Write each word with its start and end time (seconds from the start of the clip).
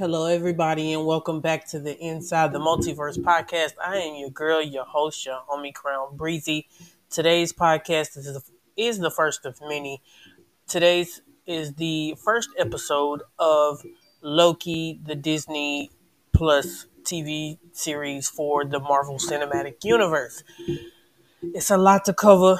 Hello, 0.00 0.24
everybody, 0.24 0.94
and 0.94 1.04
welcome 1.04 1.42
back 1.42 1.66
to 1.66 1.78
the 1.78 1.94
Inside 1.98 2.54
the 2.54 2.58
Multiverse 2.58 3.18
podcast. 3.18 3.74
I 3.84 3.98
am 3.98 4.14
your 4.14 4.30
girl, 4.30 4.62
your 4.62 4.86
host, 4.86 5.26
your 5.26 5.42
homie 5.46 5.74
Crown 5.74 6.16
Breezy. 6.16 6.66
Today's 7.10 7.52
podcast 7.52 8.16
is 8.16 8.24
the, 8.24 8.40
is 8.78 8.98
the 8.98 9.10
first 9.10 9.44
of 9.44 9.60
many. 9.60 10.00
Today's 10.66 11.20
is 11.46 11.74
the 11.74 12.14
first 12.14 12.48
episode 12.58 13.24
of 13.38 13.84
Loki, 14.22 14.98
the 15.04 15.14
Disney 15.14 15.90
Plus 16.32 16.86
TV 17.02 17.58
series 17.72 18.26
for 18.26 18.64
the 18.64 18.80
Marvel 18.80 19.18
Cinematic 19.18 19.84
Universe. 19.84 20.42
It's 21.42 21.70
a 21.70 21.76
lot 21.76 22.06
to 22.06 22.14
cover. 22.14 22.58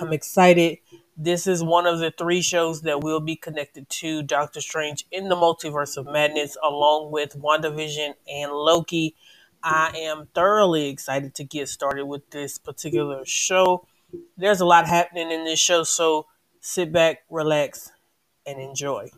I'm 0.00 0.12
excited. 0.12 0.78
This 1.16 1.46
is 1.46 1.62
one 1.62 1.86
of 1.86 1.98
the 1.98 2.12
three 2.16 2.40
shows 2.40 2.82
that 2.82 3.02
will 3.02 3.20
be 3.20 3.36
connected 3.36 3.88
to 3.90 4.22
Doctor 4.22 4.60
Strange 4.60 5.06
in 5.10 5.28
the 5.28 5.34
Multiverse 5.34 5.96
of 5.96 6.06
Madness, 6.06 6.56
along 6.62 7.10
with 7.10 7.36
WandaVision 7.38 8.14
and 8.32 8.52
Loki. 8.52 9.16
I 9.62 9.92
am 9.94 10.28
thoroughly 10.34 10.88
excited 10.88 11.34
to 11.34 11.44
get 11.44 11.68
started 11.68 12.06
with 12.06 12.30
this 12.30 12.58
particular 12.58 13.24
show. 13.26 13.86
There's 14.36 14.60
a 14.60 14.64
lot 14.64 14.86
happening 14.86 15.30
in 15.30 15.44
this 15.44 15.58
show, 15.58 15.82
so 15.82 16.26
sit 16.60 16.92
back, 16.92 17.18
relax, 17.28 17.90
and 18.46 18.60
enjoy. 18.60 19.10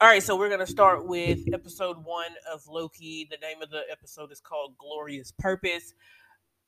All 0.00 0.08
right, 0.08 0.22
so 0.22 0.36
we're 0.36 0.48
going 0.48 0.58
to 0.58 0.66
start 0.66 1.06
with 1.06 1.38
episode 1.54 2.04
one 2.04 2.32
of 2.52 2.66
Loki. 2.66 3.28
The 3.30 3.36
name 3.36 3.62
of 3.62 3.70
the 3.70 3.82
episode 3.88 4.32
is 4.32 4.40
called 4.40 4.76
Glorious 4.76 5.32
Purpose 5.38 5.94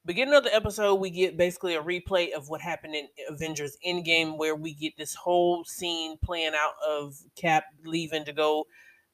beginning 0.05 0.35
of 0.35 0.45
the 0.45 0.55
episode, 0.55 0.97
we 0.97 1.11
get 1.11 1.37
basically 1.37 1.75
a 1.75 1.83
replay 1.83 2.33
of 2.33 2.49
what 2.49 2.61
happened 2.61 2.95
in 2.95 3.09
Avengers 3.29 3.77
Endgame, 3.87 4.37
where 4.37 4.55
we 4.55 4.75
get 4.75 4.97
this 4.97 5.15
whole 5.15 5.65
scene 5.65 6.17
playing 6.19 6.53
out 6.55 6.75
of 6.87 7.17
Cap 7.37 7.65
leaving 7.85 8.25
to 8.25 8.33
go 8.33 8.67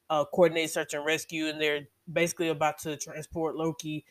uh, 0.08 0.24
coordinate 0.24 0.70
search 0.70 0.94
and 0.94 1.04
rescue, 1.04 1.46
and 1.46 1.60
they're 1.60 1.86
basically 2.12 2.48
about 2.48 2.78
to 2.80 2.96
transport 2.96 3.56
Loki 3.56 4.04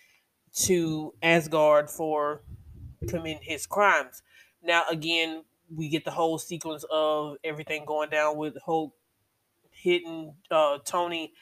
to 0.53 1.14
Asgard 1.22 1.90
for 1.90 2.44
committing 3.08 3.40
his 3.42 3.68
crimes. 3.68 4.22
Now, 4.64 4.84
again, 4.90 5.44
we 5.73 5.90
get 5.90 6.06
the 6.06 6.12
whole 6.12 6.38
sequence 6.38 6.86
of 6.90 7.38
everything 7.44 7.86
going 7.86 8.09
down 8.09 8.38
with 8.38 8.58
Hulk 8.66 8.94
hitting 9.72 10.34
uh, 10.52 10.80
Tony 10.84 11.34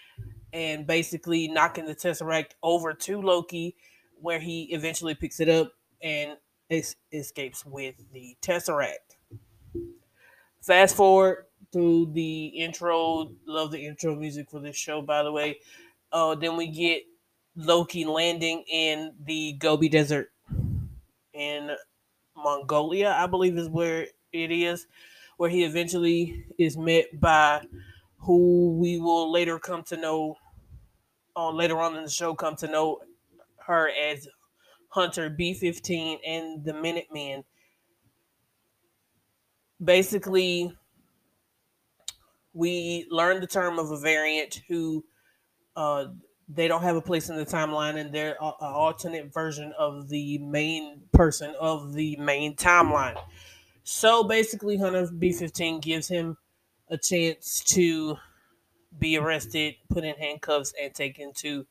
and 0.53 0.85
basically 0.85 1.47
knocking 1.47 1.85
the 1.85 1.95
Tesseract 1.95 2.51
over 2.63 2.93
to 2.93 3.21
Loki 3.21 3.75
where 4.21 4.39
he 4.39 4.63
eventually 4.73 5.15
picks 5.15 5.39
it 5.39 5.49
up 5.49 5.73
and 6.01 6.37
es- 6.69 6.95
escapes 7.11 7.65
with 7.65 7.95
the 8.13 8.37
Tesseract. 8.41 9.17
Fast 10.61 10.95
forward 10.95 11.45
through 11.71 12.11
the 12.13 12.47
intro. 12.47 13.31
Love 13.45 13.71
the 13.71 13.85
intro 13.85 14.15
music 14.15 14.49
for 14.49 14.59
this 14.59 14.75
show, 14.75 15.01
by 15.01 15.23
the 15.23 15.31
way. 15.31 15.59
Uh, 16.11 16.35
then 16.35 16.57
we 16.57 16.67
get 16.67 17.03
Loki 17.55 18.05
landing 18.05 18.63
in 18.67 19.13
the 19.25 19.53
Gobi 19.53 19.89
Desert 19.89 20.31
in 21.33 21.71
Mongolia, 22.35 23.11
I 23.17 23.27
believe 23.27 23.57
is 23.57 23.69
where 23.69 24.07
it 24.31 24.51
is, 24.51 24.87
where 25.37 25.49
he 25.49 25.63
eventually 25.63 26.45
is 26.57 26.77
met 26.77 27.19
by 27.19 27.65
who 28.19 28.77
we 28.77 28.99
will 28.99 29.31
later 29.31 29.59
come 29.59 29.83
to 29.83 29.97
know, 29.97 30.37
uh, 31.35 31.51
later 31.51 31.79
on 31.79 31.95
in 31.95 32.03
the 32.03 32.09
show, 32.09 32.35
come 32.35 32.55
to 32.57 32.67
know 32.67 32.99
her 33.67 33.89
as 33.89 34.27
Hunter 34.89 35.29
B15 35.29 36.17
and 36.25 36.65
the 36.65 36.73
Minutemen. 36.73 37.43
Basically, 39.83 40.73
we 42.53 43.05
learned 43.11 43.43
the 43.43 43.47
term 43.47 43.77
of 43.77 43.91
a 43.91 43.97
variant 43.97 44.61
who 44.67 45.05
uh, 45.75 46.05
they 46.49 46.67
don't 46.67 46.81
have 46.81 46.95
a 46.95 47.01
place 47.01 47.29
in 47.29 47.35
the 47.35 47.45
timeline 47.45 47.97
and 47.97 48.11
they're 48.11 48.37
an 48.41 48.53
alternate 48.61 49.31
version 49.31 49.73
of 49.77 50.09
the 50.09 50.39
main 50.39 51.01
person 51.11 51.53
of 51.59 51.93
the 51.93 52.15
main 52.17 52.55
timeline. 52.55 53.19
So 53.83 54.23
basically, 54.23 54.77
Hunter 54.77 55.07
B15 55.07 55.81
gives 55.81 56.07
him 56.07 56.37
a 56.89 56.97
chance 56.97 57.63
to 57.65 58.17
be 58.97 59.17
arrested, 59.17 59.75
put 59.89 60.03
in 60.03 60.15
handcuffs, 60.15 60.73
and 60.81 60.93
taken 60.93 61.33
to 61.35 61.65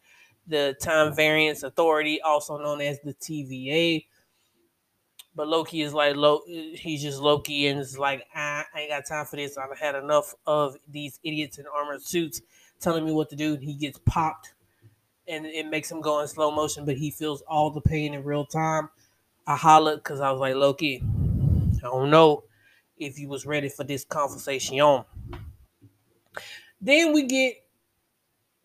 the 0.46 0.76
Time 0.80 1.14
Variance 1.14 1.62
Authority, 1.62 2.20
also 2.20 2.58
known 2.58 2.80
as 2.80 3.00
the 3.00 3.14
TVA. 3.14 4.06
But 5.34 5.48
Loki 5.48 5.82
is 5.82 5.92
like, 5.92 6.16
he's 6.46 7.02
just 7.02 7.20
Loki 7.20 7.66
and 7.66 7.78
it's 7.78 7.98
like, 7.98 8.26
I, 8.34 8.64
I 8.74 8.80
ain't 8.80 8.90
got 8.90 9.06
time 9.06 9.26
for 9.26 9.36
this. 9.36 9.58
I've 9.58 9.76
had 9.78 9.94
enough 9.94 10.34
of 10.46 10.76
these 10.88 11.20
idiots 11.22 11.58
in 11.58 11.66
armored 11.66 12.02
suits 12.02 12.40
telling 12.80 13.04
me 13.04 13.12
what 13.12 13.28
to 13.30 13.36
do. 13.36 13.56
He 13.56 13.74
gets 13.74 13.98
popped 14.06 14.54
and 15.28 15.44
it 15.44 15.66
makes 15.66 15.90
him 15.90 16.00
go 16.00 16.20
in 16.20 16.28
slow 16.28 16.50
motion, 16.50 16.84
but 16.84 16.96
he 16.96 17.10
feels 17.10 17.42
all 17.42 17.70
the 17.70 17.80
pain 17.80 18.14
in 18.14 18.24
real 18.24 18.46
time. 18.46 18.88
I 19.46 19.56
hollered 19.56 19.98
because 20.02 20.20
I 20.20 20.30
was 20.30 20.40
like, 20.40 20.54
Loki, 20.54 21.02
I 21.04 21.80
don't 21.82 22.10
know 22.10 22.44
if 22.96 23.18
you 23.18 23.28
was 23.28 23.44
ready 23.44 23.68
for 23.68 23.84
this 23.84 24.04
conversation. 24.04 25.04
Then 26.80 27.12
we 27.12 27.24
get 27.24 27.56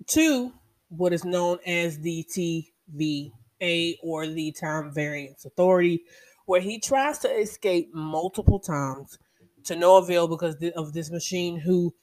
to 0.08 0.54
what 0.92 1.14
is 1.14 1.24
known 1.24 1.58
as 1.66 2.00
the 2.00 2.24
TVA 2.24 3.98
or 4.04 4.28
the 4.28 4.52
Time 4.52 4.94
Variance 4.94 5.46
Authority, 5.46 6.04
where 6.46 6.62
he 6.62 6.80
tries 6.80 7.20
to 7.20 7.30
escape 7.30 7.94
multiple 7.94 8.60
times 8.60 9.18
to 9.64 9.76
no 9.76 9.98
avail 9.98 10.28
because 10.28 10.56
of 10.76 10.94
this 10.94 11.12
machine 11.12 11.60
who 11.60 11.94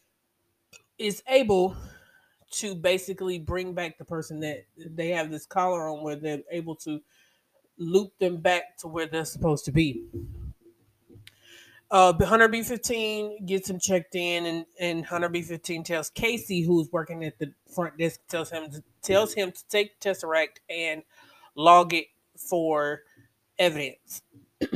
is 0.98 1.22
able 1.28 1.76
to 2.50 2.74
basically 2.74 3.38
bring 3.38 3.74
back 3.74 3.98
the 3.98 4.04
person 4.04 4.40
that 4.40 4.64
they 4.76 5.10
have 5.10 5.30
this 5.30 5.46
collar 5.46 5.88
on 5.88 6.02
where 6.02 6.16
they're 6.16 6.42
able 6.50 6.74
to 6.76 7.00
loop 7.78 8.12
them 8.18 8.38
back 8.38 8.78
to 8.78 8.88
where 8.88 9.06
they're 9.06 9.24
supposed 9.24 9.64
to 9.66 9.72
be. 9.72 10.04
Uh, 11.90 12.12
Hunter 12.24 12.48
B15 12.48 13.46
gets 13.46 13.70
him 13.70 13.78
checked 13.80 14.14
in, 14.14 14.44
and, 14.44 14.66
and 14.78 15.06
Hunter 15.06 15.30
B15 15.30 15.84
tells 15.84 16.10
Casey, 16.10 16.62
who's 16.62 16.92
working 16.92 17.24
at 17.24 17.38
the 17.38 17.52
front 17.74 17.96
desk, 17.96 18.20
tells 18.28 18.50
him 18.50 18.70
to, 18.70 18.82
tells 19.02 19.32
him 19.32 19.52
to 19.52 19.68
take 19.70 19.98
Tesseract 19.98 20.58
and 20.68 21.02
log 21.54 21.94
it 21.94 22.06
for 22.36 23.00
evidence. 23.58 24.20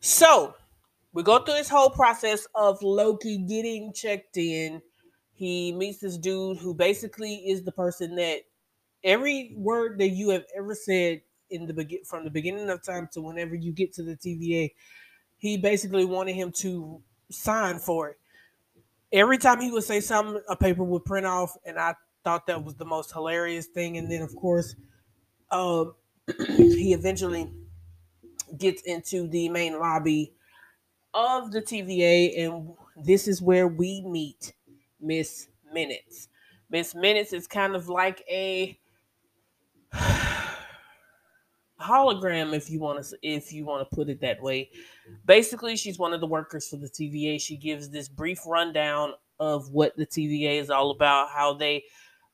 so 0.00 0.54
we 1.14 1.22
go 1.22 1.38
through 1.38 1.54
this 1.54 1.70
whole 1.70 1.90
process 1.90 2.46
of 2.54 2.82
Loki 2.82 3.38
getting 3.38 3.94
checked 3.94 4.36
in. 4.36 4.82
He 5.32 5.72
meets 5.72 6.00
this 6.00 6.18
dude 6.18 6.58
who 6.58 6.74
basically 6.74 7.36
is 7.36 7.62
the 7.62 7.72
person 7.72 8.16
that 8.16 8.42
every 9.02 9.54
word 9.56 9.98
that 9.98 10.10
you 10.10 10.28
have 10.28 10.44
ever 10.54 10.74
said 10.74 11.22
in 11.50 11.66
the 11.66 11.74
begin 11.74 12.04
from 12.04 12.24
the 12.24 12.30
beginning 12.30 12.68
of 12.70 12.82
time 12.82 13.08
to 13.12 13.20
whenever 13.20 13.54
you 13.54 13.72
get 13.72 13.92
to 13.94 14.02
the 14.02 14.16
TVA, 14.16 14.72
he 15.38 15.56
basically 15.56 16.04
wanted 16.04 16.34
him 16.34 16.52
to 16.52 17.02
sign 17.30 17.78
for 17.78 18.10
it. 18.10 18.18
Every 19.12 19.38
time 19.38 19.60
he 19.60 19.70
would 19.70 19.84
say 19.84 20.00
something, 20.00 20.40
a 20.48 20.56
paper 20.56 20.84
would 20.84 21.04
print 21.04 21.26
off, 21.26 21.56
and 21.64 21.78
I 21.78 21.94
thought 22.24 22.46
that 22.46 22.64
was 22.64 22.76
the 22.76 22.84
most 22.84 23.12
hilarious 23.12 23.66
thing. 23.66 23.96
And 23.96 24.10
then, 24.10 24.22
of 24.22 24.34
course, 24.36 24.76
uh, 25.50 25.86
he 26.48 26.92
eventually 26.94 27.52
gets 28.56 28.82
into 28.82 29.28
the 29.28 29.48
main 29.48 29.78
lobby 29.78 30.32
of 31.14 31.52
the 31.52 31.62
TVA, 31.62 32.44
and 32.44 32.74
this 32.96 33.28
is 33.28 33.42
where 33.42 33.68
we 33.68 34.02
meet 34.02 34.54
Miss 35.00 35.48
Minutes. 35.72 36.28
Miss 36.70 36.94
Minutes 36.94 37.32
is 37.32 37.46
kind 37.46 37.74
of 37.74 37.88
like 37.88 38.24
a 38.30 38.78
hologram 41.80 42.54
if 42.54 42.70
you 42.70 42.80
want 42.80 43.04
to 43.04 43.16
if 43.22 43.52
you 43.52 43.64
want 43.64 43.88
to 43.88 43.94
put 43.96 44.08
it 44.08 44.20
that 44.20 44.42
way. 44.42 44.70
Basically 45.24 45.76
she's 45.76 45.98
one 45.98 46.12
of 46.12 46.20
the 46.20 46.26
workers 46.26 46.68
for 46.68 46.76
the 46.76 46.88
tva. 46.88 47.40
She 47.40 47.56
gives 47.56 47.90
this 47.90 48.08
brief 48.08 48.40
rundown 48.46 49.12
of 49.38 49.70
what 49.70 49.96
the 49.96 50.06
tva 50.06 50.60
is 50.60 50.70
all 50.70 50.90
about 50.90 51.30
how 51.30 51.54
they 51.54 51.84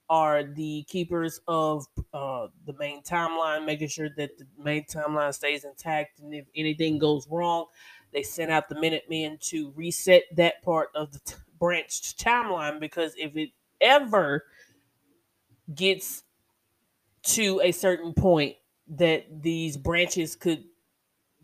are 0.09 0.45
the 0.45 0.85
keepers 0.89 1.41
of 1.49 1.85
uh, 2.15 2.47
the 2.65 2.73
main 2.79 3.03
timeline 3.03 3.65
making 3.65 3.89
sure 3.89 4.09
that 4.17 4.37
the 4.39 4.47
main 4.63 4.85
timeline 4.85 5.35
stays 5.35 5.65
intact 5.65 6.21
and 6.21 6.33
if 6.33 6.47
anything 6.55 6.99
goes 6.99 7.27
wrong 7.29 7.67
they 8.13 8.23
send 8.23 8.51
out 8.51 8.69
the 8.69 8.81
minutemen 8.81 9.37
to 9.41 9.73
reset 9.75 10.23
that 10.37 10.63
part 10.63 10.91
of 10.95 11.13
the 11.13 11.19
t- 11.21 11.35
branched 11.59 12.19
timeline 12.19 12.79
because 12.79 13.15
if 13.17 13.37
it 13.37 13.51
ever 13.81 14.45
gets 15.75 16.23
to 17.23 17.61
a 17.63 17.73
certain 17.73 18.13
point 18.13 18.55
that 18.89 19.43
these 19.43 19.77
branches 19.77 20.37
could 20.37 20.65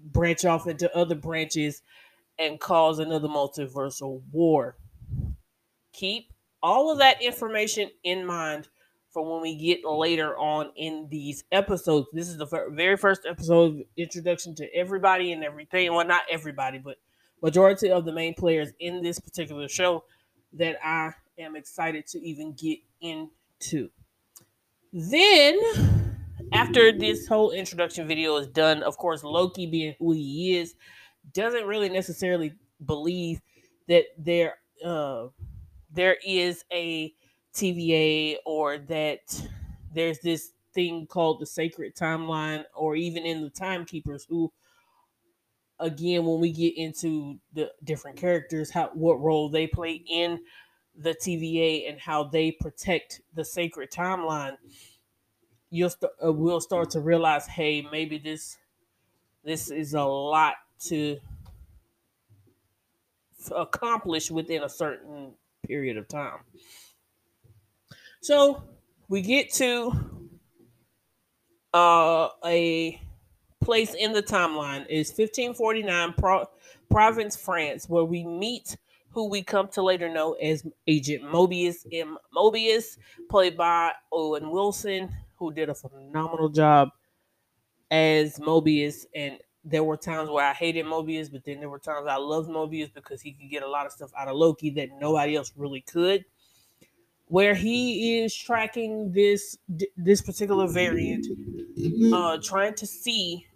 branch 0.04 0.44
off 0.44 0.66
into 0.66 0.94
other 0.96 1.14
branches 1.14 1.82
and 2.38 2.60
cause 2.60 2.98
another 2.98 3.28
multiversal 3.28 4.22
war. 4.32 4.76
Keep 5.92 6.32
all 6.62 6.90
of 6.90 6.98
that 6.98 7.20
information 7.20 7.90
in 8.04 8.24
mind 8.24 8.68
for 9.10 9.30
when 9.30 9.42
we 9.42 9.56
get 9.56 9.84
later 9.84 10.36
on 10.36 10.70
in 10.76 11.08
these 11.10 11.44
episodes. 11.52 12.08
This 12.12 12.28
is 12.28 12.38
the 12.38 12.46
very 12.70 12.96
first 12.96 13.22
episode 13.28 13.84
introduction 13.96 14.54
to 14.56 14.74
everybody 14.74 15.32
and 15.32 15.44
everything. 15.44 15.92
Well, 15.92 16.06
not 16.06 16.22
everybody, 16.30 16.78
but 16.78 16.96
majority 17.42 17.90
of 17.90 18.04
the 18.04 18.12
main 18.12 18.34
players 18.34 18.70
in 18.80 19.02
this 19.02 19.18
particular 19.18 19.68
show 19.68 20.04
that 20.54 20.76
I 20.84 21.12
am 21.38 21.56
excited 21.56 22.06
to 22.08 22.20
even 22.20 22.52
get 22.52 22.78
into. 23.00 23.90
Then, 24.92 25.58
after 26.52 26.92
this 26.92 27.26
whole 27.26 27.50
introduction 27.50 28.06
video 28.06 28.36
is 28.36 28.48
done, 28.48 28.82
of 28.82 28.96
course, 28.96 29.24
Loki 29.24 29.66
being 29.66 29.94
who 29.98 30.12
he 30.12 30.56
is, 30.56 30.74
doesn't 31.32 31.66
really 31.66 31.88
necessarily 31.88 32.54
believe 32.84 33.40
that 33.88 34.04
there 34.18 34.56
uh, 34.84 35.28
there 35.90 36.16
is 36.26 36.64
a 36.72 37.12
TVA 37.54 38.36
or 38.46 38.78
that 38.78 39.48
there's 39.94 40.18
this 40.20 40.52
thing 40.74 41.06
called 41.06 41.40
the 41.40 41.46
sacred 41.46 41.94
timeline, 41.94 42.64
or 42.74 42.96
even 42.96 43.24
in 43.24 43.42
the 43.42 43.50
timekeepers 43.50 44.26
who 44.28 44.52
again 45.78 46.24
when 46.24 46.40
we 46.40 46.52
get 46.52 46.76
into 46.76 47.38
the 47.54 47.70
different 47.82 48.16
characters 48.16 48.70
how 48.70 48.90
what 48.94 49.20
role 49.20 49.48
they 49.48 49.66
play 49.66 49.94
in 50.08 50.38
the 50.96 51.14
TVA 51.14 51.88
and 51.90 51.98
how 51.98 52.22
they 52.22 52.52
protect 52.52 53.20
the 53.34 53.44
sacred 53.44 53.90
timeline 53.90 54.56
you'll 55.72 55.90
st- 55.90 56.12
uh, 56.24 56.32
we'll 56.32 56.60
start 56.60 56.90
to 56.90 57.00
realize 57.00 57.46
hey 57.46 57.86
maybe 57.90 58.18
this 58.18 58.58
this 59.44 59.70
is 59.70 59.94
a 59.94 60.02
lot 60.04 60.54
to 60.78 61.18
accomplish 63.56 64.30
within 64.30 64.62
a 64.62 64.68
certain 64.68 65.32
period 65.66 65.96
of 65.96 66.06
time 66.06 66.38
so 68.20 68.62
we 69.08 69.22
get 69.22 69.52
to 69.52 69.92
uh, 71.74 72.28
a 72.44 73.00
place 73.62 73.94
in 73.94 74.12
the 74.12 74.22
timeline 74.22 74.86
is 74.88 75.08
1549 75.08 76.14
Pro- 76.18 76.46
Provence, 76.90 77.36
France, 77.36 77.88
where 77.88 78.04
we 78.04 78.24
meet 78.24 78.76
who 79.10 79.28
we 79.28 79.42
come 79.42 79.68
to 79.68 79.82
later 79.82 80.12
know 80.12 80.32
as 80.34 80.66
Agent 80.86 81.22
Mobius 81.22 81.86
M. 81.92 82.18
Mobius, 82.36 82.98
played 83.30 83.56
by 83.56 83.92
Owen 84.12 84.50
Wilson, 84.50 85.14
who 85.48 85.54
did 85.54 85.68
a 85.68 85.74
phenomenal 85.74 86.48
job 86.48 86.90
as 87.90 88.38
Mobius. 88.38 89.06
And 89.14 89.38
there 89.64 89.84
were 89.84 89.96
times 89.96 90.30
where 90.30 90.44
I 90.44 90.52
hated 90.52 90.86
Mobius, 90.86 91.30
but 91.30 91.44
then 91.44 91.60
there 91.60 91.68
were 91.68 91.78
times 91.78 92.06
I 92.08 92.16
loved 92.16 92.48
Mobius 92.48 92.92
because 92.92 93.20
he 93.20 93.32
could 93.32 93.50
get 93.50 93.62
a 93.62 93.68
lot 93.68 93.86
of 93.86 93.92
stuff 93.92 94.10
out 94.18 94.28
of 94.28 94.36
Loki 94.36 94.70
that 94.70 94.88
nobody 94.98 95.36
else 95.36 95.52
really 95.56 95.82
could. 95.82 96.24
Where 97.26 97.54
he 97.54 98.18
is 98.18 98.34
tracking 98.34 99.12
this 99.12 99.56
this 99.96 100.20
particular 100.20 100.66
variant, 100.66 101.26
uh, 102.12 102.36
trying 102.42 102.74
to 102.74 102.86
see 102.86 103.46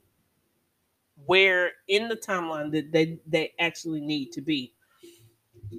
where 1.27 1.73
in 1.89 2.09
the 2.09 2.17
timeline 2.17 2.73
that 2.73 2.93
they, 2.93 3.19
they 3.27 3.53
actually 3.59 4.01
need 4.01 4.33
to 4.33 4.41
be. 4.41 4.73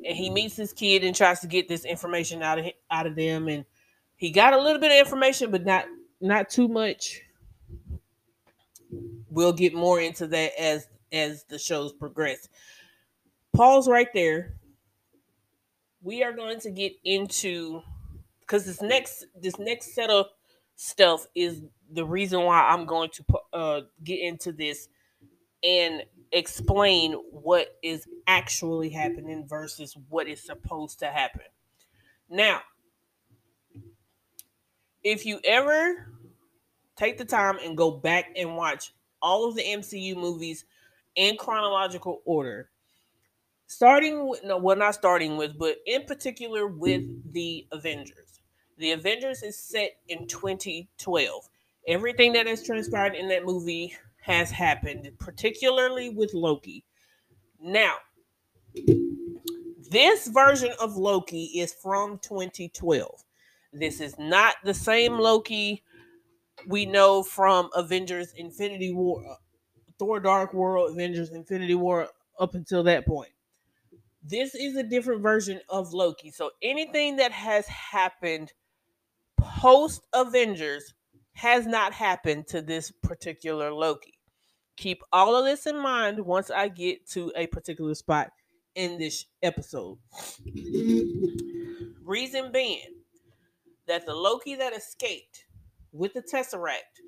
And 0.06 0.15
he 0.15 0.30
meets 0.30 0.56
this 0.56 0.74
kid 0.74 1.03
and 1.03 1.15
tries 1.15 1.39
to 1.39 1.48
get 1.48 1.68
this 1.68 1.86
information 1.86 2.44
out 2.44 2.60
of 2.60 2.65
out 2.92 3.07
of 3.07 3.15
them, 3.15 3.48
and 3.48 3.65
he 4.18 4.31
got 4.31 4.53
a 4.53 4.62
little 4.62 4.80
bit 4.80 4.92
of 4.92 4.98
information, 4.98 5.50
but 5.50 5.65
not 5.65 5.86
not 6.22 6.50
too 6.50 6.68
much. 6.68 7.22
We'll 9.30 9.54
get 9.54 9.74
more 9.74 10.00
into 10.00 10.28
that 10.28 10.60
as 10.60 10.88
as 11.12 11.44
the 11.46 11.60
shows 11.60 11.94
progress. 11.94 12.48
Pause 13.54 13.90
right 13.90 14.08
there. 14.14 14.56
We 16.02 16.24
are 16.24 16.34
going 16.34 16.60
to 16.62 16.72
get 16.72 16.94
into 17.04 17.81
because 18.42 18.66
this 18.66 18.81
next 18.81 19.25
this 19.40 19.60
next 19.60 19.94
set 19.94 20.10
of 20.10 20.28
stuff 20.75 21.28
is 21.36 21.62
the 21.92 22.06
reason 22.06 22.42
why 22.44 22.62
I'm 22.62 22.86
going 22.86 23.10
to 23.12 23.24
uh, 23.54 23.81
get 24.04 24.20
into 24.20 24.52
this 24.52 24.90
and 25.63 26.04
explain 26.31 27.13
what 27.31 27.78
is 27.81 28.08
actually 28.28 28.90
happening 28.90 29.46
versus 29.48 29.96
what 30.10 30.28
is 30.28 30.44
supposed 30.44 31.00
to 31.00 31.08
happen. 31.08 31.42
Now, 32.30 32.62
if 35.04 35.26
you 35.26 35.40
ever 35.46 36.12
take 36.96 37.18
the 37.18 37.26
time 37.26 37.58
and 37.64 37.78
go 37.78 37.92
back 37.92 38.30
and 38.36 38.56
watch 38.56 38.94
all 39.22 39.48
of 39.48 39.56
the 39.56 39.64
MCU 39.64 40.16
movies 40.16 40.66
in 41.16 41.38
chronological 41.38 42.22
order, 42.26 42.70
starting 43.68 44.28
with 44.28 44.44
no, 44.44 44.58
well, 44.58 44.76
not 44.76 44.96
starting 44.96 45.38
with, 45.38 45.58
but 45.58 45.78
in 45.86 46.04
particular 46.04 46.68
with 46.68 47.04
the 47.34 47.68
Avengers. 47.72 48.40
The 48.78 48.92
Avengers 48.92 49.44
is 49.44 49.58
set 49.58 49.98
in 50.08 50.28
2012. 50.28 51.50
Everything 51.88 52.34
that 52.34 52.48
has 52.48 52.64
transpired 52.64 53.16
in 53.16 53.28
that 53.30 53.46
movie 53.46 53.96
has 54.22 54.52
happened, 54.52 55.10
particularly 55.20 56.10
with 56.10 56.34
Loki. 56.34 56.84
Now, 57.60 57.96
this 59.90 60.28
version 60.28 60.74
of 60.80 60.98
Loki 60.98 61.46
is 61.46 61.74
from 61.74 62.20
2012. 62.20 63.24
This 63.79 64.01
is 64.01 64.15
not 64.18 64.56
the 64.63 64.74
same 64.74 65.18
Loki 65.19 65.83
we 66.65 66.85
know 66.85 67.24
from 67.24 67.69
Avengers 67.75 68.33
Infinity 68.35 68.91
War, 68.91 69.24
uh, 69.29 69.35
Thor 70.00 70.19
Dark 70.19 70.53
World, 70.53 70.91
Avengers 70.91 71.29
Infinity 71.29 71.75
War 71.75 72.09
up 72.39 72.56
until 72.56 72.83
that 72.83 73.06
point. 73.06 73.31
This 74.24 74.56
is 74.56 74.75
a 74.75 74.83
different 74.83 75.21
version 75.21 75.62
of 75.69 75.94
Loki. 75.94 76.31
So 76.31 76.51
anything 76.62 77.18
that 77.18 77.31
has 77.31 77.68
happened 77.68 78.53
post 79.38 80.06
Avengers 80.13 80.94
has 81.33 81.65
not 81.65 81.94
happened 81.94 82.47
to 82.47 82.62
this 82.62 82.91
particular 82.91 83.71
Loki. 83.71 84.15
Keep 84.75 85.03
all 85.13 85.35
of 85.35 85.45
this 85.45 85.65
in 85.65 85.79
mind 85.79 86.19
once 86.25 86.51
I 86.51 86.68
get 86.68 87.07
to 87.12 87.31
a 87.35 87.47
particular 87.47 87.95
spot 87.95 88.31
in 88.75 89.00
this 89.00 89.25
episode. 89.41 89.97
Reason 92.03 92.51
being 92.51 92.81
that 93.88 94.06
the 94.06 94.13
Loki 94.13 94.56
that 94.56 94.74
escaped 94.74 95.45
with 95.92 96.13
the 96.13 96.22
Tesseract 96.22 97.01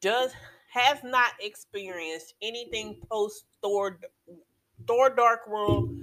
does 0.00 0.32
has 0.72 0.98
not 1.04 1.32
experienced 1.40 2.34
anything 2.42 3.00
post 3.10 3.46
Thor 3.62 3.98
Thor 4.86 5.10
Dark 5.10 5.48
World 5.48 5.94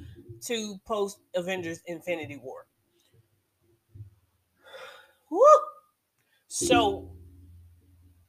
to 0.45 0.79
post 0.85 1.19
Avengers 1.35 1.81
Infinity 1.85 2.37
War. 2.37 2.65
Woo! 5.29 5.39
So 6.47 7.09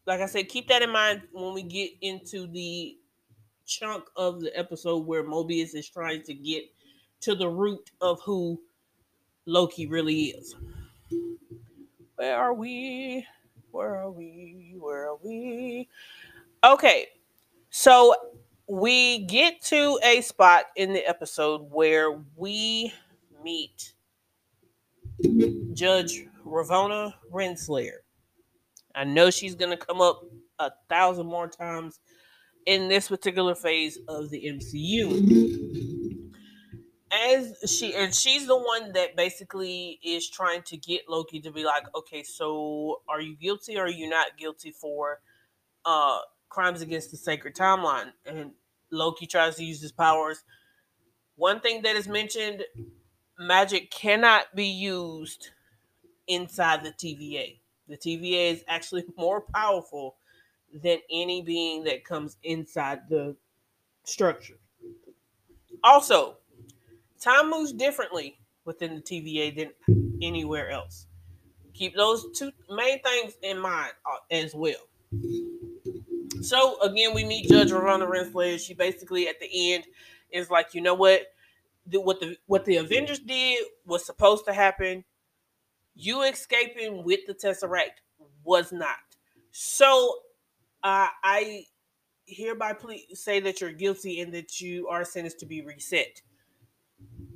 like 0.06 0.20
I 0.20 0.26
said, 0.26 0.48
keep 0.48 0.68
that 0.68 0.82
in 0.82 0.90
mind 0.90 1.22
when 1.32 1.54
we 1.54 1.62
get 1.62 1.90
into 2.02 2.46
the 2.46 2.98
chunk 3.66 4.04
of 4.16 4.40
the 4.40 4.56
episode 4.56 5.06
where 5.06 5.24
Mobius 5.24 5.74
is 5.74 5.88
trying 5.88 6.22
to 6.24 6.34
get 6.34 6.64
to 7.22 7.34
the 7.34 7.48
root 7.48 7.90
of 8.00 8.20
who 8.20 8.60
Loki 9.46 9.86
really 9.86 10.26
is. 10.26 10.54
Where 12.16 12.36
are 12.36 12.54
we? 12.54 13.26
Where 13.70 13.96
are 13.96 14.10
we? 14.10 14.76
Where 14.78 15.10
are 15.10 15.16
we? 15.22 15.88
Okay, 16.62 17.06
so 17.70 18.14
we 18.68 19.18
get 19.26 19.60
to 19.62 19.98
a 20.04 20.20
spot 20.20 20.66
in 20.76 20.92
the 20.92 21.06
episode 21.06 21.70
where 21.70 22.20
we 22.36 22.92
meet 23.42 23.94
Judge 25.72 26.24
Ravonna 26.46 27.14
Renslayer. 27.32 27.98
I 28.94 29.04
know 29.04 29.30
she's 29.30 29.56
going 29.56 29.76
to 29.76 29.76
come 29.76 30.00
up 30.00 30.22
a 30.60 30.70
thousand 30.88 31.26
more 31.26 31.48
times 31.48 31.98
in 32.66 32.88
this 32.88 33.08
particular 33.08 33.56
phase 33.56 33.98
of 34.08 34.30
the 34.30 34.44
MCU. 34.44 35.93
As 37.14 37.56
she 37.70 37.94
and 37.94 38.14
she's 38.14 38.46
the 38.46 38.56
one 38.56 38.92
that 38.94 39.14
basically 39.14 40.00
is 40.02 40.28
trying 40.28 40.62
to 40.62 40.76
get 40.76 41.08
Loki 41.08 41.40
to 41.40 41.52
be 41.52 41.64
like, 41.64 41.84
okay, 41.94 42.22
so 42.24 43.02
are 43.08 43.20
you 43.20 43.36
guilty 43.36 43.76
or 43.78 43.84
are 43.84 43.88
you 43.90 44.08
not 44.08 44.36
guilty 44.36 44.72
for 44.72 45.20
uh 45.84 46.20
crimes 46.48 46.82
against 46.82 47.10
the 47.12 47.18
sacred 47.18 47.56
timeline? 47.56 48.12
And 48.26 48.52
Loki 48.90 49.26
tries 49.26 49.56
to 49.56 49.64
use 49.64 49.82
his 49.82 49.92
powers. 49.92 50.44
One 51.36 51.60
thing 51.60 51.82
that 51.82 51.96
is 51.96 52.08
mentioned, 52.08 52.64
magic 53.38 53.90
cannot 53.90 54.54
be 54.54 54.66
used 54.66 55.50
inside 56.28 56.84
the 56.84 56.92
TVA. 56.92 57.60
The 57.88 57.96
TVA 57.98 58.52
is 58.52 58.64
actually 58.68 59.04
more 59.18 59.42
powerful 59.42 60.16
than 60.72 61.00
any 61.10 61.42
being 61.42 61.84
that 61.84 62.04
comes 62.04 62.38
inside 62.44 63.08
the 63.10 63.36
structure. 64.04 64.58
Also, 65.82 66.38
time 67.24 67.50
moves 67.50 67.72
differently 67.72 68.38
within 68.64 68.94
the 68.94 69.00
TVA 69.00 69.56
than 69.56 69.70
anywhere 70.22 70.70
else. 70.70 71.06
Keep 71.72 71.96
those 71.96 72.26
two 72.38 72.52
main 72.70 73.00
things 73.02 73.34
in 73.42 73.58
mind 73.58 73.92
uh, 74.06 74.18
as 74.30 74.54
well. 74.54 74.88
So 76.42 76.80
again, 76.82 77.14
we 77.14 77.24
meet 77.24 77.48
Judge 77.48 77.70
Ravonna 77.70 78.08
Renslayer. 78.08 78.60
She 78.64 78.74
basically 78.74 79.28
at 79.28 79.40
the 79.40 79.74
end 79.74 79.84
is 80.30 80.50
like, 80.50 80.74
you 80.74 80.80
know 80.80 80.94
what, 80.94 81.22
the, 81.86 82.00
what 82.00 82.20
the 82.20 82.36
what 82.46 82.64
the 82.64 82.76
Avengers 82.76 83.18
did 83.18 83.64
was 83.86 84.04
supposed 84.04 84.44
to 84.46 84.52
happen. 84.52 85.04
You 85.94 86.22
escaping 86.22 87.04
with 87.04 87.20
the 87.26 87.34
Tesseract 87.34 88.00
was 88.42 88.72
not. 88.72 88.96
So 89.52 90.18
uh, 90.82 91.08
I 91.22 91.64
hereby 92.26 92.72
please 92.72 93.20
say 93.20 93.40
that 93.40 93.60
you're 93.60 93.72
guilty 93.72 94.20
and 94.20 94.32
that 94.32 94.60
you 94.60 94.88
are 94.88 95.04
sentenced 95.04 95.40
to 95.40 95.46
be 95.46 95.62
reset. 95.62 96.22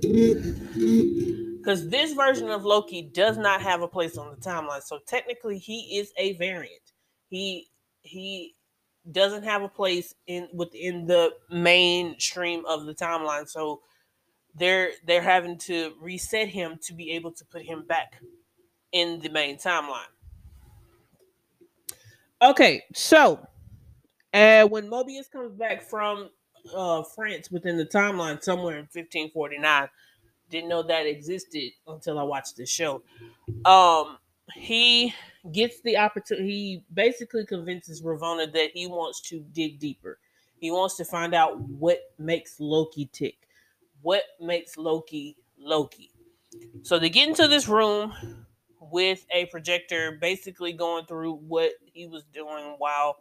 Because 0.01 1.89
this 1.89 2.13
version 2.13 2.51
of 2.51 2.65
Loki 2.65 3.03
does 3.13 3.37
not 3.37 3.61
have 3.61 3.83
a 3.83 3.89
place 3.89 4.17
on 4.17 4.31
the 4.31 4.37
timeline. 4.37 4.83
So 4.83 5.01
technically 5.07 5.59
he 5.59 5.99
is 5.99 6.13
a 6.17 6.35
variant. 6.35 6.93
He 7.29 7.69
he 8.03 8.55
doesn't 9.11 9.43
have 9.43 9.63
a 9.63 9.69
place 9.69 10.15
in 10.27 10.49
within 10.53 11.07
the 11.07 11.33
mainstream 11.51 12.65
of 12.67 12.87
the 12.87 12.95
timeline. 12.95 13.49
So 13.49 13.81
they're 14.55 14.91
they're 15.07 15.23
having 15.23 15.59
to 15.59 15.95
reset 16.01 16.49
him 16.49 16.79
to 16.83 16.95
be 16.95 17.13
able 17.13 17.33
to 17.33 17.45
put 17.45 17.63
him 17.63 17.85
back 17.87 18.15
in 18.93 19.21
the 19.21 19.29
main 19.29 19.59
timeline. 19.59 20.07
Okay, 22.41 22.85
so 22.95 23.45
uh, 24.33 24.65
when 24.67 24.89
Mobius 24.89 25.31
comes 25.31 25.53
back 25.55 25.83
from 25.83 26.31
uh, 26.75 27.03
France 27.03 27.51
within 27.51 27.77
the 27.77 27.87
timeline 27.87 28.43
somewhere 28.43 28.75
in 28.75 28.89
1549, 28.93 29.89
didn't 30.51 30.69
know 30.69 30.83
that 30.83 31.07
existed 31.07 31.73
until 31.87 32.19
I 32.19 32.23
watched 32.23 32.57
the 32.57 32.67
show. 32.67 33.03
Um, 33.65 34.19
he 34.55 35.15
gets 35.53 35.81
the 35.83 35.97
opportunity. 35.99 36.49
He 36.49 36.85
basically 36.93 37.45
convinces 37.47 38.03
Ravonna 38.03 38.53
that 38.53 38.71
he 38.73 38.87
wants 38.87 39.21
to 39.23 39.41
dig 39.53 39.79
deeper. 39.79 40.19
He 40.59 40.71
wants 40.71 40.97
to 40.97 41.05
find 41.05 41.35
out 41.35 41.61
what 41.61 41.99
makes 42.19 42.59
Loki 42.59 43.09
tick, 43.13 43.37
what 44.03 44.23
makes 44.41 44.77
Loki 44.77 45.37
Loki. 45.59 46.11
So 46.83 46.99
they 46.99 47.11
get 47.11 47.29
into 47.29 47.47
this 47.47 47.69
room 47.69 48.13
with 48.81 49.25
a 49.31 49.47
projector, 49.47 50.19
basically 50.21 50.73
going 50.73 51.05
through 51.07 51.35
what 51.35 51.73
he 51.93 52.07
was 52.07 52.25
doing 52.33 52.75
while 52.79 53.19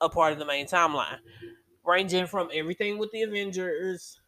a 0.00 0.08
part 0.08 0.32
of 0.32 0.38
the 0.38 0.44
main 0.44 0.66
timeline, 0.66 1.18
ranging 1.86 2.26
from 2.26 2.48
everything 2.52 2.98
with 2.98 3.10
the 3.12 3.22
Avengers, 3.22 4.20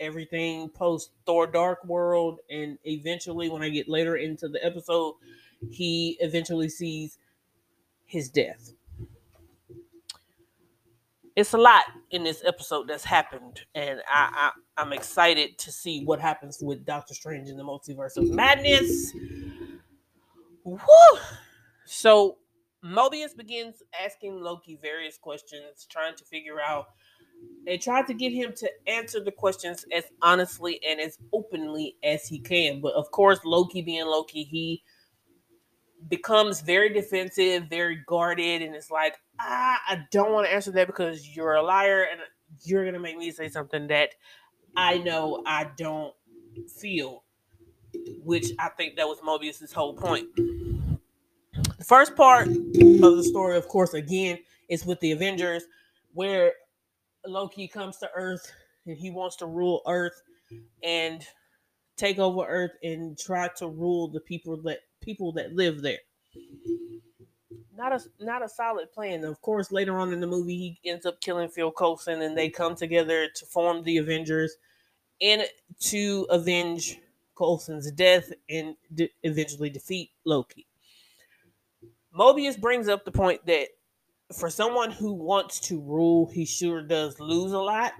everything 0.00 0.68
post 0.68 1.12
Thor 1.26 1.46
Dark 1.46 1.84
World, 1.84 2.40
and 2.50 2.78
eventually, 2.84 3.48
when 3.48 3.62
I 3.62 3.68
get 3.68 3.88
later 3.88 4.16
into 4.16 4.48
the 4.48 4.64
episode, 4.64 5.14
he 5.70 6.16
eventually 6.20 6.68
sees 6.68 7.18
his 8.06 8.28
death. 8.28 8.72
It's 11.36 11.52
a 11.52 11.58
lot 11.58 11.84
in 12.10 12.24
this 12.24 12.42
episode 12.44 12.88
that's 12.88 13.04
happened, 13.04 13.60
and 13.74 14.00
I, 14.08 14.50
I 14.76 14.82
I'm 14.82 14.92
excited 14.92 15.58
to 15.58 15.72
see 15.72 16.04
what 16.04 16.20
happens 16.20 16.58
with 16.60 16.84
Doctor 16.84 17.14
Strange 17.14 17.48
in 17.48 17.56
the 17.56 17.62
Multiverse 17.62 18.16
of 18.16 18.28
Madness. 18.28 19.12
Woo! 20.64 20.78
So 21.84 22.38
Mobius 22.84 23.36
begins 23.36 23.82
asking 24.04 24.40
Loki 24.40 24.78
various 24.80 25.18
questions, 25.18 25.86
trying 25.88 26.14
to 26.16 26.24
figure 26.24 26.60
out 26.60 26.86
and 27.66 27.80
tried 27.80 28.06
to 28.06 28.14
get 28.14 28.32
him 28.32 28.52
to 28.56 28.70
answer 28.86 29.22
the 29.22 29.32
questions 29.32 29.84
as 29.94 30.04
honestly 30.22 30.80
and 30.88 31.00
as 31.00 31.18
openly 31.32 31.96
as 32.02 32.26
he 32.26 32.38
can. 32.38 32.80
But 32.80 32.94
of 32.94 33.10
course, 33.10 33.40
Loki 33.44 33.82
being 33.82 34.06
Loki, 34.06 34.44
he 34.44 34.82
becomes 36.08 36.62
very 36.62 36.90
defensive, 36.90 37.64
very 37.68 38.02
guarded, 38.06 38.62
and 38.62 38.74
it's 38.74 38.90
like, 38.90 39.16
ah, 39.38 39.78
I 39.86 40.06
don't 40.10 40.32
want 40.32 40.46
to 40.46 40.54
answer 40.54 40.70
that 40.72 40.86
because 40.86 41.28
you're 41.36 41.54
a 41.54 41.62
liar 41.62 42.06
and 42.10 42.20
you're 42.64 42.84
gonna 42.84 43.00
make 43.00 43.16
me 43.18 43.30
say 43.30 43.48
something 43.48 43.88
that 43.88 44.10
I 44.76 44.98
know 44.98 45.42
I 45.46 45.70
don't 45.76 46.14
feel. 46.80 47.24
Which 48.22 48.46
I 48.58 48.68
think 48.68 48.96
that 48.96 49.08
was 49.08 49.18
Mobius's 49.18 49.72
whole 49.72 49.94
point. 49.94 50.28
The 51.80 51.86
first 51.86 52.14
part 52.14 52.46
of 52.46 52.54
the 53.16 53.24
story, 53.26 53.56
of 53.56 53.66
course, 53.66 53.94
again, 53.94 54.38
is 54.68 54.84
with 54.84 55.00
the 55.00 55.12
Avengers, 55.12 55.62
where 56.12 56.52
Loki 57.26 57.66
comes 57.68 57.96
to 57.98 58.10
Earth 58.14 58.52
and 58.84 58.98
he 58.98 59.10
wants 59.10 59.36
to 59.36 59.46
rule 59.46 59.80
Earth 59.86 60.20
and 60.82 61.26
take 61.96 62.18
over 62.18 62.44
Earth 62.46 62.72
and 62.82 63.18
try 63.18 63.48
to 63.56 63.66
rule 63.66 64.08
the 64.08 64.20
people 64.20 64.58
that 64.58 64.80
people 65.00 65.32
that 65.32 65.54
live 65.54 65.80
there. 65.80 66.00
Not 67.74 67.94
a 67.94 68.00
not 68.22 68.44
a 68.44 68.48
solid 68.50 68.92
plan. 68.92 69.24
Of 69.24 69.40
course, 69.40 69.72
later 69.72 69.96
on 69.98 70.12
in 70.12 70.20
the 70.20 70.26
movie, 70.26 70.58
he 70.58 70.90
ends 70.90 71.06
up 71.06 71.18
killing 71.22 71.48
Phil 71.48 71.72
Coulson, 71.72 72.20
and 72.20 72.36
they 72.36 72.50
come 72.50 72.74
together 72.74 73.26
to 73.34 73.46
form 73.46 73.82
the 73.84 73.96
Avengers 73.96 74.54
and 75.22 75.44
to 75.78 76.26
avenge 76.28 77.00
Coulson's 77.34 77.90
death 77.92 78.34
and 78.50 78.76
de- 78.94 79.10
eventually 79.22 79.70
defeat 79.70 80.10
Loki. 80.26 80.66
Mobius 82.16 82.60
brings 82.60 82.88
up 82.88 83.04
the 83.04 83.12
point 83.12 83.44
that 83.46 83.68
for 84.32 84.50
someone 84.50 84.90
who 84.90 85.12
wants 85.12 85.60
to 85.60 85.80
rule, 85.80 86.30
he 86.32 86.44
sure 86.44 86.82
does 86.82 87.18
lose 87.20 87.52
a 87.52 87.58
lot. 87.58 87.92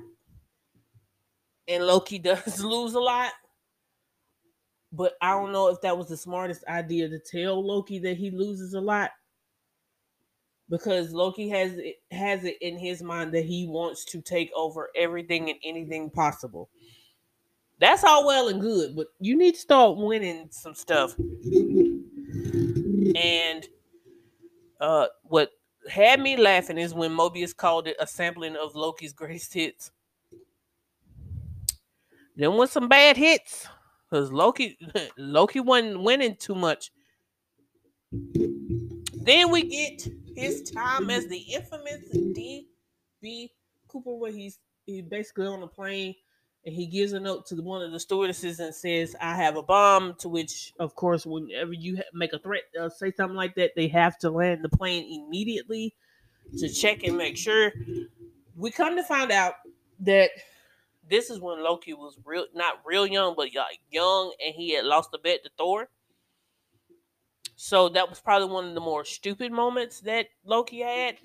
And 1.68 1.86
Loki 1.86 2.18
does 2.22 2.62
lose 2.62 2.94
a 2.94 3.00
lot. 3.00 3.32
But 4.92 5.14
I 5.20 5.30
don't 5.30 5.52
know 5.52 5.68
if 5.68 5.80
that 5.82 5.96
was 5.96 6.08
the 6.08 6.16
smartest 6.16 6.64
idea 6.66 7.08
to 7.08 7.18
tell 7.18 7.64
Loki 7.64 8.00
that 8.00 8.16
he 8.16 8.30
loses 8.30 8.74
a 8.74 8.80
lot. 8.80 9.10
Because 10.68 11.12
Loki 11.12 11.48
has 11.48 11.72
it 11.74 11.96
has 12.12 12.44
it 12.44 12.56
in 12.60 12.78
his 12.78 13.02
mind 13.02 13.32
that 13.34 13.44
he 13.44 13.66
wants 13.66 14.04
to 14.06 14.20
take 14.20 14.52
over 14.54 14.88
everything 14.96 15.50
and 15.50 15.58
anything 15.64 16.10
possible. 16.10 16.68
That's 17.80 18.04
all 18.04 18.26
well 18.26 18.48
and 18.48 18.60
good, 18.60 18.94
but 18.94 19.08
you 19.20 19.36
need 19.36 19.54
to 19.54 19.60
start 19.60 19.96
winning 19.96 20.48
some 20.50 20.74
stuff. 20.74 21.18
And 23.16 23.66
uh 24.80 25.06
what 25.22 25.50
had 25.88 26.20
me 26.20 26.36
laughing 26.36 26.78
is 26.78 26.94
when 26.94 27.10
Mobius 27.12 27.56
called 27.56 27.86
it 27.86 27.96
a 27.98 28.06
sampling 28.06 28.56
of 28.56 28.74
Loki's 28.74 29.12
greatest 29.12 29.54
hits. 29.54 29.90
Then 32.36 32.56
with 32.56 32.70
some 32.70 32.88
bad 32.88 33.16
hits, 33.16 33.66
because 34.08 34.32
Loki 34.32 34.78
Loki 35.16 35.60
wasn't 35.60 36.02
winning 36.02 36.36
too 36.36 36.54
much. 36.54 36.90
Then 38.12 39.50
we 39.50 39.62
get 39.64 40.08
his 40.34 40.70
time 40.70 41.10
as 41.10 41.26
the 41.28 41.38
infamous 41.38 42.08
D.B. 42.10 43.52
Cooper, 43.88 44.14
where 44.14 44.32
he's 44.32 44.58
he 44.86 45.02
basically 45.02 45.46
on 45.46 45.62
a 45.62 45.66
plane 45.66 46.14
and 46.64 46.74
he 46.74 46.86
gives 46.86 47.12
a 47.12 47.20
note 47.20 47.46
to 47.46 47.56
one 47.62 47.82
of 47.82 47.92
the 47.92 48.00
stewardesses 48.00 48.60
and 48.60 48.74
says, 48.74 49.16
"I 49.20 49.34
have 49.36 49.56
a 49.56 49.62
bomb." 49.62 50.14
To 50.16 50.28
which, 50.28 50.72
of 50.78 50.94
course, 50.94 51.26
whenever 51.26 51.72
you 51.72 52.02
make 52.12 52.32
a 52.32 52.38
threat, 52.38 52.64
uh, 52.78 52.88
say 52.90 53.12
something 53.12 53.36
like 53.36 53.54
that, 53.56 53.72
they 53.76 53.88
have 53.88 54.18
to 54.20 54.30
land 54.30 54.64
the 54.64 54.68
plane 54.68 55.04
immediately 55.26 55.94
to 56.58 56.68
check 56.68 57.04
and 57.04 57.16
make 57.18 57.36
sure. 57.36 57.72
We 58.56 58.70
come 58.70 58.96
to 58.96 59.04
find 59.04 59.30
out 59.32 59.54
that 60.00 60.30
this 61.08 61.30
is 61.30 61.40
when 61.40 61.62
Loki 61.62 61.94
was 61.94 62.18
real, 62.24 62.46
not 62.54 62.80
real 62.84 63.06
young, 63.06 63.34
but 63.36 63.54
like 63.54 63.80
young, 63.90 64.34
and 64.44 64.54
he 64.54 64.74
had 64.74 64.84
lost 64.84 65.10
a 65.14 65.18
bet 65.18 65.44
to 65.44 65.50
Thor. 65.58 65.90
So 67.56 67.88
that 67.90 68.08
was 68.08 68.20
probably 68.20 68.48
one 68.48 68.66
of 68.66 68.74
the 68.74 68.80
more 68.80 69.04
stupid 69.04 69.52
moments 69.52 70.00
that 70.00 70.28
Loki 70.44 70.80
had 70.80 71.18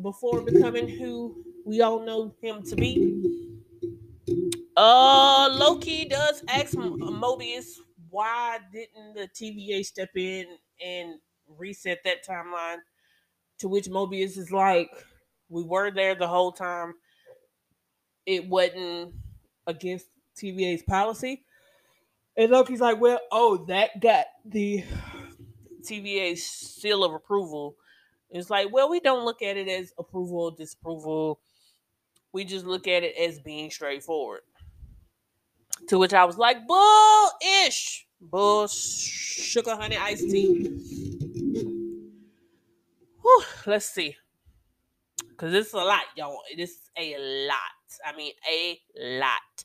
before 0.00 0.40
becoming 0.42 0.88
who 0.88 1.44
we 1.64 1.80
all 1.80 2.00
know 2.04 2.34
him 2.40 2.62
to 2.64 2.76
be. 2.76 3.49
Uh, 4.82 5.50
Loki 5.58 6.06
does 6.06 6.42
ask 6.48 6.72
Mobius 6.72 7.66
why 8.08 8.58
didn't 8.72 9.12
the 9.12 9.28
TVA 9.28 9.84
step 9.84 10.08
in 10.16 10.46
and 10.82 11.20
reset 11.46 11.98
that 12.04 12.26
timeline? 12.26 12.78
To 13.58 13.68
which 13.68 13.88
Mobius 13.88 14.38
is 14.38 14.50
like, 14.50 14.88
"We 15.50 15.64
were 15.64 15.90
there 15.90 16.14
the 16.14 16.28
whole 16.28 16.50
time. 16.52 16.94
It 18.24 18.48
wasn't 18.48 19.16
against 19.66 20.06
TVA's 20.34 20.82
policy." 20.82 21.44
And 22.34 22.50
Loki's 22.50 22.80
like, 22.80 22.98
"Well, 23.02 23.20
oh, 23.30 23.66
that 23.66 24.00
got 24.00 24.28
the 24.46 24.82
TVA's 25.82 26.42
seal 26.42 27.04
of 27.04 27.12
approval." 27.12 27.76
It's 28.30 28.48
like, 28.48 28.72
well, 28.72 28.88
we 28.88 29.00
don't 29.00 29.26
look 29.26 29.42
at 29.42 29.58
it 29.58 29.68
as 29.68 29.92
approval, 29.98 30.52
disapproval. 30.52 31.38
We 32.32 32.44
just 32.44 32.64
look 32.64 32.88
at 32.88 33.02
it 33.02 33.16
as 33.16 33.40
being 33.40 33.70
straightforward. 33.70 34.42
To 35.88 35.98
which 35.98 36.12
I 36.12 36.24
was 36.24 36.38
like, 36.38 36.66
bull 36.66 37.30
ish. 37.66 38.06
Bull 38.20 38.68
sugar 38.68 39.74
honey 39.76 39.96
iced 39.96 40.30
tea. 40.30 40.68
Whew, 43.22 43.42
let's 43.66 43.86
see. 43.86 44.16
Because 45.28 45.52
this 45.52 45.68
is 45.68 45.72
a 45.72 45.78
lot, 45.78 46.02
y'all. 46.16 46.40
Is 46.56 46.90
a 46.98 47.16
lot. 47.48 48.06
I 48.06 48.16
mean, 48.16 48.32
a 48.50 48.78
lot. 48.98 49.64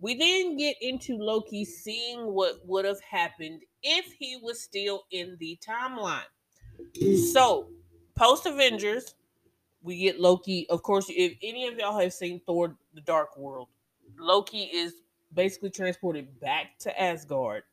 We 0.00 0.16
then 0.16 0.56
get 0.56 0.76
into 0.80 1.16
Loki 1.16 1.64
seeing 1.64 2.32
what 2.32 2.66
would 2.66 2.84
have 2.84 3.00
happened 3.02 3.60
if 3.82 4.06
he 4.18 4.38
was 4.42 4.60
still 4.60 5.04
in 5.10 5.36
the 5.38 5.58
timeline. 5.66 6.22
So, 7.32 7.68
post 8.14 8.46
Avengers, 8.46 9.14
we 9.82 9.98
get 9.98 10.18
Loki. 10.18 10.66
Of 10.70 10.82
course, 10.82 11.06
if 11.08 11.34
any 11.42 11.68
of 11.68 11.78
y'all 11.78 12.00
have 12.00 12.12
seen 12.12 12.40
Thor: 12.46 12.74
The 12.94 13.02
Dark 13.02 13.36
World, 13.36 13.68
Loki 14.18 14.64
is 14.64 14.94
basically 15.34 15.70
transported 15.70 16.40
back 16.40 16.78
to 16.80 17.00
Asgard 17.00 17.64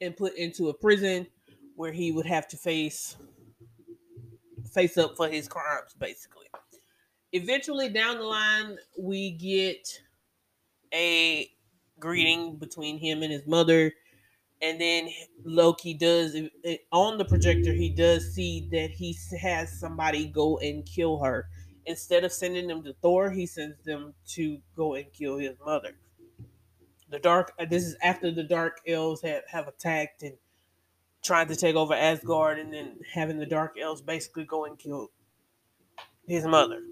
and 0.00 0.16
put 0.16 0.34
into 0.36 0.68
a 0.68 0.74
prison 0.74 1.26
where 1.76 1.92
he 1.92 2.12
would 2.12 2.26
have 2.26 2.48
to 2.48 2.56
face 2.56 3.16
face 4.72 4.98
up 4.98 5.16
for 5.16 5.28
his 5.28 5.48
crimes, 5.48 5.94
basically. 5.98 6.46
Eventually, 7.32 7.88
down 7.88 8.18
the 8.18 8.24
line, 8.24 8.78
we 8.98 9.32
get 9.32 10.00
a 10.94 11.50
greeting 11.98 12.56
between 12.56 12.98
him 12.98 13.22
and 13.22 13.32
his 13.32 13.46
mother. 13.46 13.92
And 14.60 14.80
then 14.80 15.08
Loki 15.44 15.94
does 15.94 16.36
on 16.90 17.18
the 17.18 17.24
projector, 17.24 17.72
he 17.72 17.90
does 17.90 18.34
see 18.34 18.68
that 18.72 18.90
he 18.90 19.16
has 19.40 19.78
somebody 19.78 20.26
go 20.26 20.58
and 20.58 20.84
kill 20.84 21.22
her. 21.22 21.48
Instead 21.88 22.22
of 22.22 22.32
sending 22.32 22.66
them 22.66 22.82
to 22.82 22.92
Thor, 22.92 23.30
he 23.30 23.46
sends 23.46 23.82
them 23.82 24.12
to 24.34 24.58
go 24.76 24.94
and 24.94 25.10
kill 25.10 25.38
his 25.38 25.56
mother. 25.64 25.96
The 27.08 27.18
dark. 27.18 27.52
Uh, 27.58 27.64
this 27.64 27.82
is 27.84 27.96
after 28.02 28.30
the 28.30 28.42
dark 28.42 28.80
elves 28.86 29.22
have, 29.22 29.42
have 29.48 29.68
attacked 29.68 30.22
and 30.22 30.34
trying 31.24 31.48
to 31.48 31.56
take 31.56 31.76
over 31.76 31.94
Asgard, 31.94 32.58
and 32.58 32.74
then 32.74 32.98
having 33.14 33.38
the 33.38 33.46
dark 33.46 33.76
elves 33.80 34.02
basically 34.02 34.44
go 34.44 34.66
and 34.66 34.78
kill 34.78 35.10
his 36.26 36.44
mother. 36.44 36.82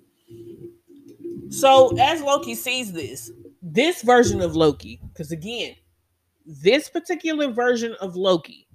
So 1.50 1.94
as 1.98 2.22
Loki 2.22 2.54
sees 2.54 2.90
this, 2.90 3.30
this 3.60 4.00
version 4.00 4.40
of 4.40 4.56
Loki, 4.56 4.98
because 5.12 5.30
again, 5.30 5.76
this 6.46 6.88
particular 6.88 7.50
version 7.50 7.94
of 8.00 8.16
Loki 8.16 8.66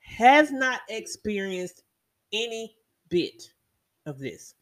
has 0.00 0.52
not 0.52 0.80
experienced 0.90 1.82
any 2.30 2.76
bit 3.08 3.50
of 4.04 4.18
this. 4.18 4.55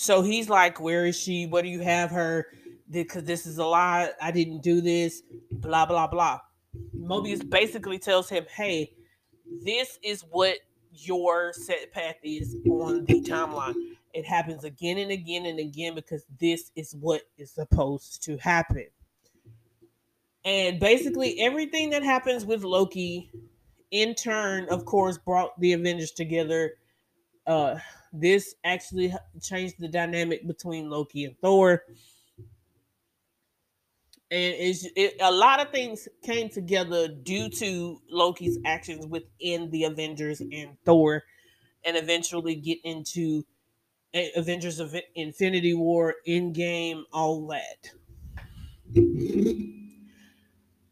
So 0.00 0.22
he's 0.22 0.48
like, 0.48 0.80
Where 0.80 1.04
is 1.04 1.20
she? 1.20 1.44
What 1.44 1.62
do 1.62 1.68
you 1.68 1.80
have 1.80 2.10
her? 2.10 2.46
Because 2.90 3.24
this 3.24 3.44
is 3.44 3.58
a 3.58 3.66
lie. 3.66 4.08
I 4.18 4.30
didn't 4.30 4.62
do 4.62 4.80
this. 4.80 5.22
Blah, 5.52 5.84
blah, 5.84 6.06
blah. 6.06 6.40
Mobius 6.96 7.48
basically 7.48 7.98
tells 7.98 8.26
him, 8.26 8.46
Hey, 8.56 8.94
this 9.62 9.98
is 10.02 10.22
what 10.30 10.56
your 10.94 11.52
set 11.52 11.92
path 11.92 12.14
is 12.22 12.56
on 12.70 13.04
the 13.04 13.20
timeline. 13.20 13.74
It 14.14 14.24
happens 14.24 14.64
again 14.64 14.96
and 14.96 15.10
again 15.10 15.44
and 15.44 15.58
again 15.58 15.94
because 15.94 16.24
this 16.40 16.72
is 16.76 16.96
what 16.98 17.20
is 17.36 17.50
supposed 17.50 18.22
to 18.22 18.38
happen. 18.38 18.86
And 20.46 20.80
basically, 20.80 21.38
everything 21.40 21.90
that 21.90 22.02
happens 22.02 22.46
with 22.46 22.64
Loki, 22.64 23.30
in 23.90 24.14
turn, 24.14 24.66
of 24.70 24.86
course, 24.86 25.18
brought 25.18 25.60
the 25.60 25.74
Avengers 25.74 26.12
together. 26.12 26.72
Uh, 27.50 27.76
this 28.12 28.54
actually 28.62 29.12
changed 29.42 29.74
the 29.80 29.88
dynamic 29.88 30.46
between 30.46 30.88
Loki 30.88 31.24
and 31.24 31.36
Thor. 31.40 31.82
And 34.30 34.54
it's, 34.56 34.86
it, 34.94 35.16
a 35.20 35.32
lot 35.32 35.60
of 35.60 35.72
things 35.72 36.06
came 36.22 36.48
together 36.48 37.08
due 37.08 37.48
to 37.48 38.00
Loki's 38.08 38.56
actions 38.64 39.04
within 39.08 39.68
the 39.72 39.82
Avengers 39.82 40.40
and 40.40 40.76
Thor, 40.84 41.24
and 41.84 41.96
eventually 41.96 42.54
get 42.54 42.78
into 42.84 43.44
Avengers 44.36 44.78
of 44.78 44.94
Infinity 45.16 45.74
War, 45.74 46.14
Endgame, 46.28 47.02
all 47.12 47.48
that. 47.48 47.90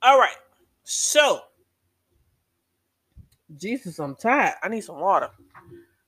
All 0.03 0.19
right. 0.19 0.37
So, 0.83 1.39
Jesus, 3.57 4.01
I'm 4.01 4.17
tired. 4.17 4.55
I 4.61 4.69
need 4.69 4.81
some 4.81 4.99
water. 4.99 5.31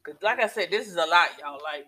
Cause 0.05 0.17
like 0.23 0.41
I 0.41 0.47
said, 0.47 0.71
this 0.71 0.89
is 0.89 0.97
a 0.97 1.07
lot, 1.07 1.29
y'all. 1.39 1.61
Like 1.63 1.87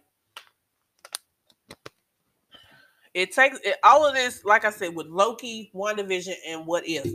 it 3.14 3.32
takes 3.32 3.58
it, 3.64 3.76
all 3.82 4.06
of 4.06 4.14
this, 4.14 4.44
like 4.44 4.64
I 4.64 4.70
said, 4.70 4.94
with 4.94 5.06
Loki, 5.06 5.70
WandaVision, 5.74 6.34
and 6.48 6.66
What 6.66 6.84
If. 6.86 7.06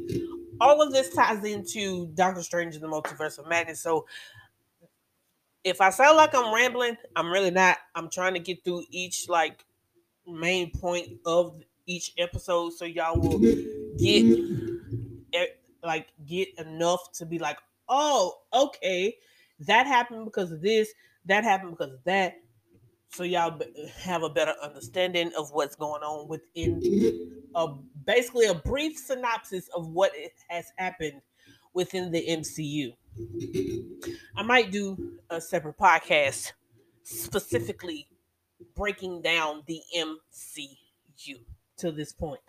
All 0.59 0.81
of 0.81 0.91
this 0.91 1.13
ties 1.13 1.43
into 1.43 2.07
Doctor 2.15 2.41
Strange 2.41 2.75
and 2.75 2.83
the 2.83 2.87
Multiverse 2.87 3.37
of 3.37 3.47
Madness. 3.47 3.79
So 3.79 4.07
if 5.63 5.81
I 5.81 5.89
sound 5.89 6.17
like 6.17 6.33
I'm 6.33 6.53
rambling, 6.53 6.97
I'm 7.15 7.31
really 7.31 7.51
not. 7.51 7.77
I'm 7.93 8.09
trying 8.09 8.33
to 8.33 8.39
get 8.39 8.63
through 8.63 8.85
each 8.89 9.29
like 9.29 9.63
main 10.25 10.71
point 10.71 11.09
of 11.25 11.61
each 11.85 12.13
episode 12.17 12.73
so 12.73 12.85
y'all 12.85 13.19
will 13.19 13.39
get 13.97 14.39
like 15.83 16.07
get 16.25 16.49
enough 16.59 17.11
to 17.13 17.25
be 17.25 17.39
like, 17.39 17.57
oh, 17.89 18.39
okay, 18.53 19.15
that 19.59 19.87
happened 19.87 20.25
because 20.25 20.51
of 20.51 20.61
this, 20.61 20.89
that 21.25 21.43
happened 21.43 21.71
because 21.71 21.93
of 21.93 22.03
that. 22.05 22.35
So 23.09 23.23
y'all 23.23 23.59
have 23.99 24.23
a 24.23 24.29
better 24.29 24.53
understanding 24.61 25.31
of 25.37 25.49
what's 25.51 25.75
going 25.75 26.03
on 26.03 26.27
within 26.27 26.81
a 27.55 27.67
basically 28.05 28.47
a 28.47 28.53
brief 28.53 28.97
synopsis 28.97 29.69
of 29.69 29.87
what 29.87 30.11
has 30.49 30.65
happened 30.77 31.21
within 31.73 32.11
the 32.11 32.25
MCU. 32.27 32.93
I 34.35 34.43
might 34.43 34.71
do 34.71 35.17
a 35.29 35.39
separate 35.39 35.77
podcast 35.77 36.51
specifically 37.03 38.07
breaking 38.75 39.21
down 39.21 39.63
the 39.67 39.81
MCU 39.95 41.35
to 41.77 41.91
this 41.91 42.11
point. 42.11 42.41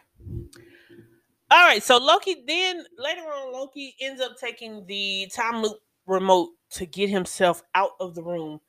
All 1.51 1.66
right, 1.66 1.83
so 1.83 1.97
Loki 1.97 2.42
then 2.47 2.85
later 2.99 3.23
on 3.23 3.53
Loki 3.53 3.94
ends 4.01 4.21
up 4.21 4.37
taking 4.38 4.85
the 4.87 5.31
time 5.35 5.62
loop 5.62 5.79
remote 6.09 6.51
to 6.71 6.87
get 6.87 7.11
himself 7.11 7.62
out 7.75 7.92
of 8.01 8.14
the 8.14 8.23
room 8.23 8.61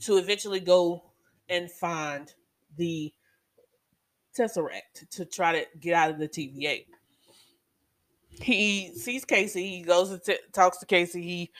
to 0.00 0.16
eventually 0.16 0.60
go 0.60 1.02
and 1.48 1.70
find 1.70 2.34
the 2.76 3.12
Tesseract 4.36 5.08
to 5.12 5.24
try 5.24 5.52
to 5.52 5.66
get 5.80 5.94
out 5.94 6.10
of 6.10 6.18
the 6.18 6.28
TVA. 6.28 6.86
He 8.42 8.92
sees 8.94 9.24
Casey, 9.24 9.78
he 9.78 9.82
goes 9.82 10.10
and 10.10 10.22
t- 10.22 10.36
talks 10.52 10.78
to 10.78 10.86
Casey. 10.86 11.22
He 11.22 11.52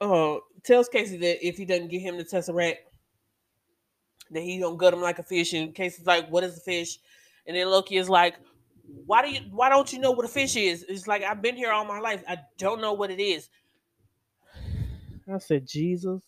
uh, 0.00 0.36
tells 0.62 0.88
Casey 0.88 1.16
that 1.18 1.46
if 1.46 1.56
he 1.56 1.64
doesn't 1.64 1.88
get 1.88 2.00
him 2.02 2.18
the 2.18 2.24
Tesseract, 2.24 2.76
that 4.30 4.42
he 4.42 4.58
gonna 4.60 4.76
gut 4.76 4.92
him 4.94 5.00
like 5.00 5.18
a 5.18 5.22
fish. 5.22 5.54
And 5.54 5.74
Casey's 5.74 6.06
like, 6.06 6.28
"What 6.28 6.44
is 6.44 6.58
a 6.58 6.60
fish?" 6.60 6.98
And 7.46 7.56
then 7.56 7.68
Loki 7.68 7.96
is 7.96 8.10
like, 8.10 8.36
why 9.06 9.22
do 9.22 9.30
you 9.30 9.40
why 9.50 9.68
don't 9.68 9.92
you 9.92 9.98
know 9.98 10.10
what 10.10 10.24
a 10.24 10.28
fish 10.28 10.56
is? 10.56 10.84
It's 10.88 11.06
like 11.06 11.22
I've 11.22 11.42
been 11.42 11.56
here 11.56 11.70
all 11.72 11.84
my 11.84 12.00
life. 12.00 12.22
I 12.28 12.38
don't 12.58 12.80
know 12.80 12.92
what 12.92 13.10
it 13.10 13.20
is. 13.20 13.48
I 15.28 15.38
said, 15.38 15.66
Jesus, 15.66 16.22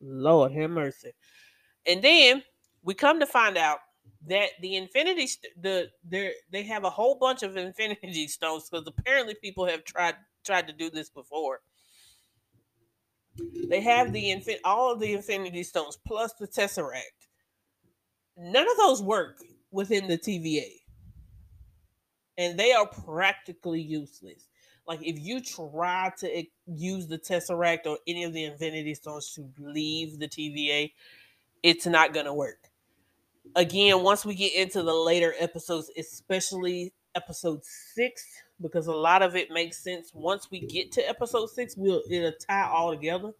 Lord 0.00 0.52
have 0.52 0.70
mercy. 0.70 1.12
And 1.86 2.02
then 2.02 2.42
we 2.82 2.94
come 2.94 3.20
to 3.20 3.26
find 3.26 3.56
out 3.56 3.78
that 4.26 4.50
the 4.60 4.76
infinity 4.76 5.26
st- 5.26 5.62
the 5.62 5.88
they 6.04 6.32
they 6.50 6.62
have 6.64 6.84
a 6.84 6.90
whole 6.90 7.16
bunch 7.16 7.42
of 7.42 7.56
infinity 7.58 8.28
stones 8.28 8.68
because 8.68 8.86
apparently 8.86 9.34
people 9.34 9.66
have 9.66 9.84
tried 9.84 10.16
tried 10.44 10.66
to 10.68 10.72
do 10.72 10.90
this 10.90 11.10
before. 11.10 11.60
They 13.68 13.80
have 13.80 14.12
the 14.12 14.24
infin- 14.24 14.60
all 14.64 14.92
of 14.92 15.00
the 15.00 15.12
infinity 15.12 15.62
stones 15.62 15.98
plus 16.06 16.32
the 16.34 16.48
tesseract. 16.48 17.28
None 18.36 18.68
of 18.68 18.76
those 18.76 19.02
work 19.02 19.42
within 19.70 20.08
the 20.08 20.18
TVA 20.18 20.78
and 22.38 22.58
they 22.58 22.72
are 22.72 22.86
practically 22.86 23.82
useless. 23.82 24.48
Like 24.88 25.00
if 25.02 25.20
you 25.20 25.40
try 25.42 26.10
to 26.20 26.44
use 26.66 27.06
the 27.06 27.18
Tesseract 27.18 27.86
or 27.86 27.98
any 28.08 28.24
of 28.24 28.32
the 28.32 28.44
Infinity 28.44 28.94
Stones 28.94 29.34
to 29.34 29.46
leave 29.58 30.18
the 30.18 30.26
TVA, 30.26 30.92
it's 31.62 31.86
not 31.86 32.14
gonna 32.14 32.34
work. 32.34 32.70
Again, 33.54 34.02
once 34.02 34.24
we 34.24 34.34
get 34.34 34.54
into 34.54 34.82
the 34.82 34.94
later 34.94 35.34
episodes, 35.38 35.90
especially 35.98 36.94
episode 37.14 37.64
six, 37.64 38.24
because 38.62 38.86
a 38.86 38.94
lot 38.94 39.20
of 39.22 39.36
it 39.36 39.50
makes 39.50 39.76
sense. 39.76 40.12
Once 40.14 40.50
we 40.50 40.60
get 40.60 40.90
to 40.92 41.06
episode 41.06 41.50
six, 41.50 41.76
we'll 41.76 42.02
it'll 42.10 42.32
tie 42.32 42.66
all 42.68 42.90
together. 42.90 43.32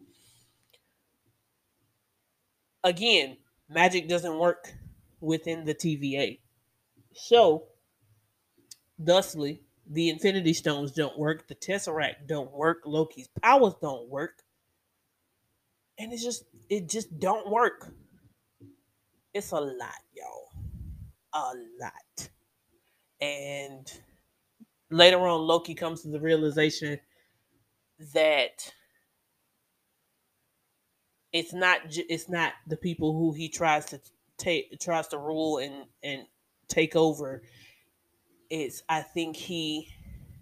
Again, 2.85 3.39
magic 3.71 4.07
doesn't 4.07 4.39
work 4.39 4.75
within 5.21 5.65
the 5.65 5.75
TVA. 5.75 6.41
So 7.15 7.65
Thusly, 9.03 9.61
the 9.91 10.11
Infinity 10.11 10.53
Stones 10.55 10.93
don't 10.93 11.19
work, 11.19 11.49
the 11.49 11.55
Tesseract 11.55 12.27
don't 12.27 12.53
work, 12.53 12.83
Loki's 12.85 13.29
powers 13.43 13.75
don't 13.81 14.09
work. 14.09 14.43
And 15.99 16.13
it's 16.13 16.23
just 16.23 16.45
it 16.69 16.89
just 16.89 17.19
don't 17.19 17.51
work. 17.51 17.93
It's 19.35 19.51
a 19.53 19.61
lot, 19.61 19.95
y'all. 20.15 20.49
A 21.33 21.53
lot. 21.81 22.29
And 23.21 23.91
later 24.91 25.27
on 25.27 25.41
Loki 25.41 25.75
comes 25.75 26.03
to 26.03 26.09
the 26.09 26.21
realization 26.21 26.99
that 28.15 28.73
it's 31.33 31.53
not 31.53 31.81
it's 31.91 32.29
not 32.29 32.53
the 32.67 32.77
people 32.77 33.13
who 33.13 33.33
he 33.33 33.49
tries 33.49 33.87
to 33.87 34.01
take 34.39 34.79
tries 34.81 35.09
to 35.09 35.19
rule 35.19 35.59
and 35.59 35.85
and 36.03 36.23
take 36.69 36.97
over 36.97 37.43
it's 38.51 38.83
I 38.89 39.03
think 39.03 39.37
he 39.37 39.89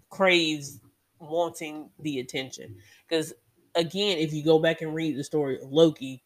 craves 0.09 0.79
wanting 1.19 1.89
the 1.99 2.19
attention 2.19 2.75
because 3.07 3.33
again, 3.75 4.17
if 4.17 4.33
you 4.33 4.43
go 4.43 4.59
back 4.59 4.81
and 4.81 4.93
read 4.93 5.17
the 5.17 5.23
story 5.23 5.61
of 5.61 5.71
Loki, 5.71 6.23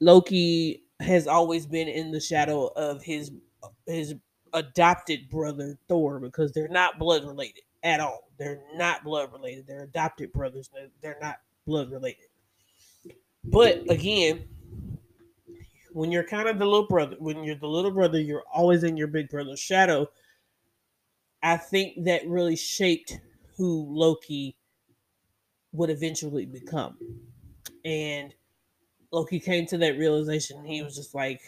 Loki 0.00 0.84
has 1.00 1.26
always 1.26 1.66
been 1.66 1.88
in 1.88 2.10
the 2.10 2.20
shadow 2.20 2.66
of 2.76 3.02
his 3.02 3.32
his 3.86 4.14
adopted 4.52 5.28
brother 5.30 5.78
Thor 5.88 6.20
because 6.20 6.52
they're 6.52 6.68
not 6.68 6.98
blood 6.98 7.24
related 7.24 7.62
at 7.82 8.00
all. 8.00 8.28
They're 8.38 8.60
not 8.74 9.04
blood 9.04 9.32
related. 9.32 9.66
They're 9.66 9.84
adopted 9.84 10.32
brothers. 10.32 10.70
They're 11.00 11.18
not 11.20 11.36
blood 11.66 11.90
related. 11.90 12.26
But 13.44 13.90
again, 13.90 14.44
when 15.92 16.12
you're 16.12 16.24
kind 16.24 16.48
of 16.48 16.58
the 16.58 16.64
little 16.64 16.86
brother, 16.86 17.16
when 17.18 17.42
you're 17.44 17.56
the 17.56 17.66
little 17.66 17.90
brother, 17.90 18.20
you're 18.20 18.44
always 18.52 18.84
in 18.84 18.96
your 18.96 19.08
big 19.08 19.28
brother's 19.28 19.60
shadow. 19.60 20.08
I 21.42 21.56
think 21.56 22.04
that 22.04 22.26
really 22.26 22.56
shaped 22.56 23.18
who 23.56 23.86
Loki 23.90 24.56
would 25.72 25.90
eventually 25.90 26.46
become. 26.46 26.96
And 27.84 28.34
Loki 29.10 29.40
came 29.40 29.66
to 29.66 29.78
that 29.78 29.98
realization. 29.98 30.64
He 30.64 30.82
was 30.82 30.94
just 30.94 31.14
like, 31.14 31.40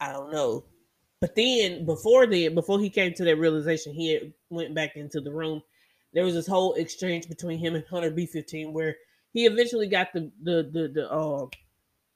I 0.00 0.12
don't 0.12 0.32
know. 0.32 0.64
But 1.20 1.34
then, 1.34 1.86
before 1.86 2.26
then, 2.26 2.54
before 2.54 2.78
he 2.80 2.90
came 2.90 3.14
to 3.14 3.24
that 3.24 3.36
realization, 3.36 3.94
he 3.94 4.34
went 4.50 4.74
back 4.74 4.96
into 4.96 5.20
the 5.20 5.32
room. 5.32 5.62
There 6.12 6.24
was 6.24 6.34
this 6.34 6.46
whole 6.46 6.74
exchange 6.74 7.28
between 7.28 7.58
him 7.58 7.74
and 7.74 7.84
Hunter 7.86 8.10
B15 8.10 8.72
where 8.72 8.96
he 9.32 9.46
eventually 9.46 9.88
got 9.88 10.12
the 10.12 10.30
the 10.42 10.68
the 10.70 10.88
the 10.88 11.10
uh, 11.10 11.46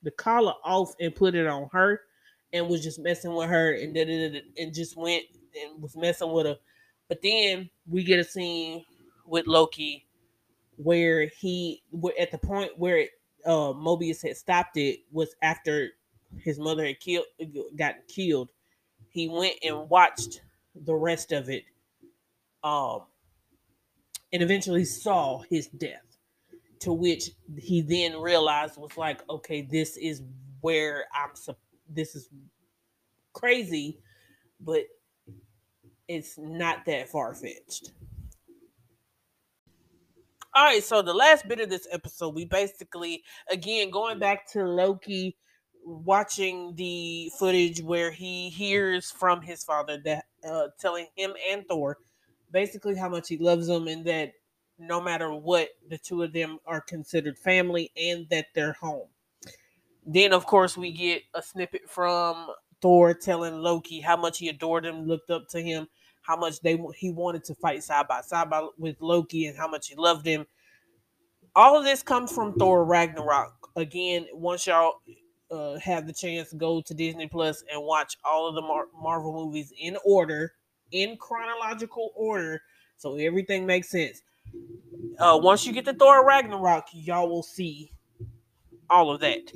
the 0.02 0.10
collar 0.12 0.54
off 0.64 0.94
and 1.00 1.14
put 1.14 1.34
it 1.34 1.46
on 1.46 1.68
her 1.72 2.02
and 2.52 2.68
was 2.68 2.82
just 2.82 2.98
messing 2.98 3.34
with 3.34 3.48
her 3.48 3.74
and 3.74 3.94
did 3.94 4.08
it 4.08 4.44
and 4.56 4.74
just 4.74 4.96
went 4.96 5.24
and 5.62 5.82
was 5.82 5.96
messing 5.96 6.32
with 6.32 6.46
her. 6.46 6.56
But 7.08 7.22
then 7.22 7.70
we 7.86 8.04
get 8.04 8.20
a 8.20 8.24
scene 8.24 8.84
with 9.26 9.46
Loki 9.46 10.06
where 10.76 11.26
he 11.26 11.82
at 12.18 12.30
the 12.30 12.38
point 12.38 12.70
where 12.78 13.06
uh, 13.44 13.72
Mobius 13.72 14.22
had 14.22 14.36
stopped 14.36 14.76
it 14.76 15.00
was 15.10 15.34
after 15.42 15.90
his 16.38 16.58
mother 16.58 16.84
had 16.86 17.00
killed 17.00 17.26
got 17.76 17.94
killed. 18.08 18.50
He 19.10 19.28
went 19.28 19.54
and 19.62 19.88
watched 19.88 20.42
the 20.74 20.94
rest 20.94 21.32
of 21.32 21.48
it, 21.48 21.64
um, 22.62 23.02
and 24.32 24.42
eventually 24.42 24.84
saw 24.84 25.40
his 25.50 25.66
death. 25.68 26.02
To 26.82 26.92
which 26.92 27.30
he 27.56 27.80
then 27.80 28.20
realized 28.20 28.76
was 28.76 28.96
like, 28.96 29.28
okay, 29.28 29.62
this 29.62 29.96
is 29.96 30.22
where 30.60 31.06
I'm. 31.12 31.30
This 31.88 32.14
is 32.14 32.28
crazy, 33.32 33.98
but 34.60 34.82
it's 36.06 36.38
not 36.38 36.84
that 36.86 37.08
far 37.08 37.34
fetched. 37.34 37.92
All 40.54 40.64
right, 40.64 40.82
so 40.82 41.02
the 41.02 41.14
last 41.14 41.46
bit 41.46 41.60
of 41.60 41.70
this 41.70 41.86
episode, 41.90 42.34
we 42.34 42.44
basically, 42.44 43.22
again, 43.50 43.90
going 43.90 44.18
back 44.18 44.50
to 44.52 44.64
Loki 44.64 45.36
watching 45.84 46.74
the 46.74 47.30
footage 47.38 47.80
where 47.80 48.10
he 48.10 48.50
hears 48.50 49.10
from 49.10 49.40
his 49.40 49.62
father 49.62 49.98
that 50.04 50.24
uh, 50.48 50.68
telling 50.80 51.06
him 51.16 51.32
and 51.50 51.64
Thor 51.68 51.98
basically 52.50 52.96
how 52.96 53.08
much 53.08 53.28
he 53.28 53.38
loves 53.38 53.66
them 53.66 53.88
and 53.88 54.04
that 54.06 54.32
no 54.78 55.00
matter 55.00 55.32
what, 55.32 55.68
the 55.88 55.98
two 55.98 56.22
of 56.22 56.32
them 56.32 56.58
are 56.66 56.80
considered 56.80 57.38
family 57.38 57.90
and 57.96 58.28
that 58.30 58.46
they're 58.54 58.76
home. 58.80 59.08
Then, 60.10 60.32
of 60.32 60.46
course, 60.46 60.74
we 60.78 60.90
get 60.90 61.22
a 61.34 61.42
snippet 61.42 61.82
from 61.86 62.48
Thor 62.80 63.12
telling 63.12 63.60
Loki 63.60 64.00
how 64.00 64.16
much 64.16 64.38
he 64.38 64.48
adored 64.48 64.86
him, 64.86 65.06
looked 65.06 65.30
up 65.30 65.48
to 65.50 65.60
him, 65.60 65.86
how 66.22 66.34
much 66.34 66.60
they 66.60 66.82
he 66.96 67.10
wanted 67.10 67.44
to 67.44 67.54
fight 67.56 67.84
side 67.84 68.08
by 68.08 68.22
side 68.22 68.48
by, 68.48 68.66
with 68.78 68.96
Loki, 69.00 69.46
and 69.46 69.56
how 69.56 69.68
much 69.68 69.88
he 69.88 69.94
loved 69.96 70.24
him. 70.24 70.46
All 71.54 71.76
of 71.76 71.84
this 71.84 72.02
comes 72.02 72.32
from 72.32 72.54
Thor 72.54 72.86
Ragnarok. 72.86 73.68
Again, 73.76 74.26
once 74.32 74.66
y'all 74.66 75.02
uh, 75.50 75.78
have 75.78 76.06
the 76.06 76.12
chance 76.14 76.54
go 76.54 76.80
to 76.80 76.94
Disney 76.94 77.26
Plus 77.26 77.62
and 77.70 77.82
watch 77.82 78.16
all 78.24 78.48
of 78.48 78.54
the 78.54 78.62
Mar- 78.62 78.88
Marvel 78.98 79.34
movies 79.34 79.74
in 79.78 79.98
order, 80.06 80.54
in 80.90 81.18
chronological 81.18 82.12
order, 82.14 82.62
so 82.96 83.16
everything 83.16 83.66
makes 83.66 83.90
sense. 83.90 84.22
Uh, 85.18 85.38
once 85.42 85.66
you 85.66 85.72
get 85.74 85.84
to 85.84 85.92
Thor 85.92 86.24
Ragnarok, 86.24 86.86
y'all 86.92 87.28
will 87.28 87.42
see 87.42 87.92
all 88.90 89.10
of 89.10 89.20
that. 89.20 89.52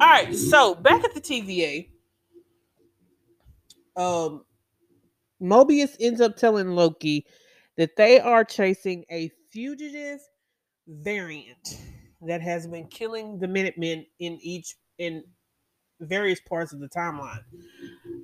All 0.00 0.08
right, 0.08 0.34
so 0.34 0.74
back 0.74 1.04
at 1.04 1.14
the 1.14 1.20
TVA, 1.20 1.88
um, 3.96 4.44
Mobius 5.42 5.96
ends 6.00 6.20
up 6.20 6.36
telling 6.36 6.74
Loki 6.74 7.26
that 7.76 7.96
they 7.96 8.20
are 8.20 8.44
chasing 8.44 9.04
a 9.10 9.30
fugitive 9.50 10.20
variant 10.86 11.78
that 12.22 12.40
has 12.40 12.66
been 12.66 12.86
killing 12.86 13.38
the 13.38 13.48
Minutemen 13.48 14.06
in 14.18 14.38
each 14.40 14.76
in 14.98 15.24
various 16.00 16.40
parts 16.40 16.72
of 16.72 16.80
the 16.80 16.88
timeline. 16.88 17.42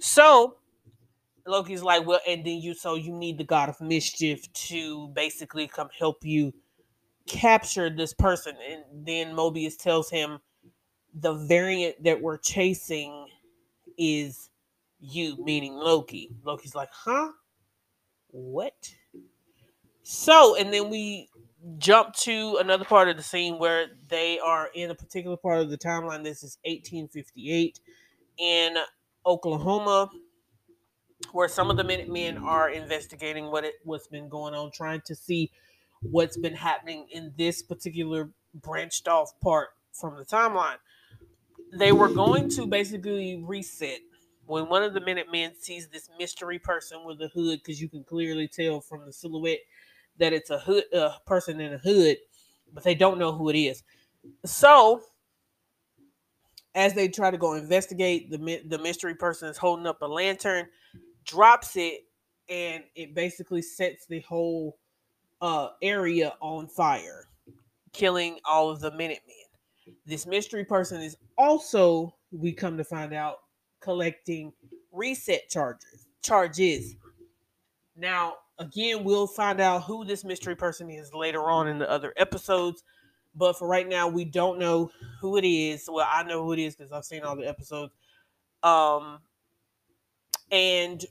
So 0.01 0.57
Loki's 1.47 1.83
like, 1.83 2.07
well, 2.07 2.21
and 2.27 2.45
then 2.45 2.59
you 2.59 2.75
so 2.75 2.95
you 2.95 3.13
need 3.13 3.39
the 3.39 3.45
god 3.45 3.69
of 3.69 3.81
mischief 3.81 4.53
to 4.53 5.09
basically 5.09 5.67
come 5.67 5.89
help 5.99 6.25
you 6.25 6.53
capture 7.29 7.91
this 7.91 8.13
person. 8.13 8.55
And 8.71 9.07
then 9.07 9.35
Mobius 9.35 9.77
tells 9.77 10.11
him 10.11 10.39
the 11.15 11.35
variant 11.35 12.03
that 12.05 12.21
we're 12.21 12.39
chasing 12.39 13.27
is 13.97 14.51
you, 15.01 15.43
meaning 15.45 15.75
Loki. 15.75 16.31
Loki's 16.45 16.75
like, 16.75 16.91
huh? 16.93 17.31
What? 18.31 18.93
So, 20.03 20.57
and 20.57 20.73
then 20.73 20.91
we 20.91 21.29
jump 21.79 22.15
to 22.15 22.57
another 22.61 22.85
part 22.85 23.09
of 23.09 23.17
the 23.17 23.23
scene 23.23 23.59
where 23.59 23.87
they 24.09 24.39
are 24.39 24.71
in 24.75 24.91
a 24.91 24.95
particular 24.95 25.37
part 25.37 25.61
of 25.61 25.71
the 25.71 25.79
timeline. 25.79 26.25
This 26.25 26.43
is 26.43 26.59
1858 26.65 27.81
in 28.39 28.77
Oklahoma, 29.27 30.11
where 31.33 31.49
some 31.49 31.71
of 31.71 31.77
the 31.77 31.85
Minutemen 31.85 32.39
are 32.39 32.71
investigating 32.71 33.51
what 33.51 33.65
it 33.65 33.75
what's 33.85 34.07
been 34.07 34.29
going 34.29 34.55
on, 34.55 34.71
trying 34.71 35.03
to 35.07 35.15
see 35.15 35.51
what's 36.03 36.37
been 36.37 36.55
happening 36.55 37.07
in 37.11 37.33
this 37.37 37.63
particular 37.63 38.31
branched 38.55 39.09
off 39.09 39.39
part 39.41 39.69
from 39.93 40.17
the 40.17 40.25
timeline. 40.25 40.77
They 41.73 41.93
were 41.93 42.09
going 42.09 42.49
to 42.51 42.67
basically 42.67 43.43
reset 43.45 44.01
when 44.47 44.69
one 44.69 44.83
of 44.83 44.95
the 44.95 45.01
Minutemen 45.01 45.53
sees 45.61 45.89
this 45.89 46.09
mystery 46.19 46.59
person 46.59 47.05
with 47.05 47.21
a 47.21 47.29
hood, 47.29 47.61
because 47.63 47.81
you 47.81 47.89
can 47.89 48.03
clearly 48.05 48.49
tell 48.49 48.81
from 48.81 49.05
the 49.05 49.13
silhouette 49.13 49.61
that 50.19 50.33
it's 50.33 50.51
a 50.51 50.59
hood 50.59 50.85
a 50.93 51.13
person 51.27 51.61
in 51.61 51.75
a 51.75 51.79
hood, 51.79 52.17
but 52.73 52.83
they 52.83 52.95
don't 52.95 53.19
know 53.19 53.33
who 53.33 53.51
it 53.51 53.57
is. 53.57 53.83
So 54.47 55.03
as 56.75 56.95
they 56.95 57.09
try 57.09 57.31
to 57.31 57.37
go 57.37 57.55
investigate, 57.55 58.31
the 58.31 58.63
the 58.67 58.79
mystery 58.79 59.15
person 59.15 59.49
is 59.49 59.59
holding 59.59 59.87
up 59.87 60.01
a 60.01 60.07
lantern, 60.07 60.69
drops 61.25 61.77
it, 61.77 62.05
and 62.49 62.85
it 62.95 63.15
basically 63.15 63.61
sets 63.61 64.07
the 64.07 64.21
whole 64.21 64.79
uh, 65.41 65.69
area 65.83 66.35
on 66.41 66.67
fire, 66.69 67.25
killing 67.93 68.39
all 68.45 68.71
of 68.71 68.81
the 68.81 68.91
Minutemen. 68.91 69.35
This 70.07 70.27
mystery 70.27 70.65
person 70.65 71.01
is 71.01 71.17
also, 71.37 72.15
we 72.31 72.53
come 72.53 72.77
to 72.77 72.85
find 72.85 73.13
out, 73.13 73.39
collecting 73.81 74.53
reset 74.93 75.49
charges. 75.49 76.07
Charges. 76.23 76.97
Now, 77.97 78.35
again, 78.59 79.05
we'll 79.05 79.27
find 79.27 79.61
out 79.61 79.85
who 79.85 80.05
this 80.05 80.25
mystery 80.25 80.57
person 80.57 80.91
is 80.91 81.13
later 81.15 81.51
on 81.51 81.69
in 81.69 81.79
the 81.79 81.91
other 81.91 82.13
episodes. 82.17 82.85
But 83.35 83.57
for 83.59 83.69
right 83.69 83.89
now, 83.89 84.09
we 84.09 84.25
don't 84.25 84.59
know 84.59 84.91
who 85.21 85.37
it 85.37 85.45
is. 85.47 85.89
Well, 85.91 86.09
I 86.11 86.23
know 86.25 86.43
who 86.43 86.53
it 86.53 86.59
is 86.59 86.75
because 86.75 86.93
I've 86.93 87.05
seen 87.05 87.23
all 87.23 87.37
the 87.37 87.49
episodes. 87.49 87.93
Um, 88.63 89.21
and 90.51 91.05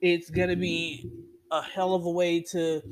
it's 0.00 0.30
gonna 0.30 0.56
be 0.56 1.08
a 1.50 1.62
hell 1.62 1.94
of 1.94 2.04
a 2.04 2.10
way 2.10 2.40
to 2.40 2.82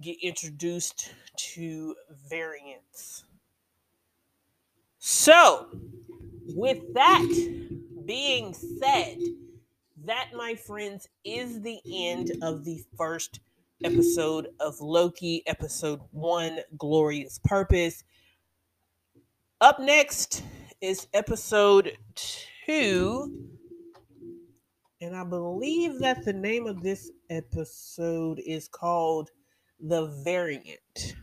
get 0.00 0.16
introduced 0.22 1.12
to 1.36 1.94
variants. 2.28 3.24
So, 4.98 5.68
with 6.54 6.94
that 6.94 7.28
being 8.06 8.54
said, 8.54 9.18
that, 10.04 10.30
my 10.34 10.54
friends, 10.54 11.08
is 11.24 11.60
the 11.60 11.80
end 11.92 12.32
of 12.42 12.64
the 12.64 12.82
first 12.96 13.40
episode 13.84 14.48
of 14.60 14.80
Loki, 14.80 15.42
episode 15.46 16.00
one 16.12 16.60
Glorious 16.78 17.40
Purpose. 17.44 18.04
Up 19.60 19.78
next 19.80 20.42
is 20.80 21.06
episode 21.14 21.96
two. 22.14 23.48
And 25.00 25.16
I 25.16 25.24
believe 25.24 25.98
that 25.98 26.24
the 26.24 26.32
name 26.32 26.66
of 26.66 26.82
this 26.82 27.10
episode 27.28 28.40
is 28.46 28.68
called 28.68 29.30
The 29.82 30.06
Variant. 30.24 31.16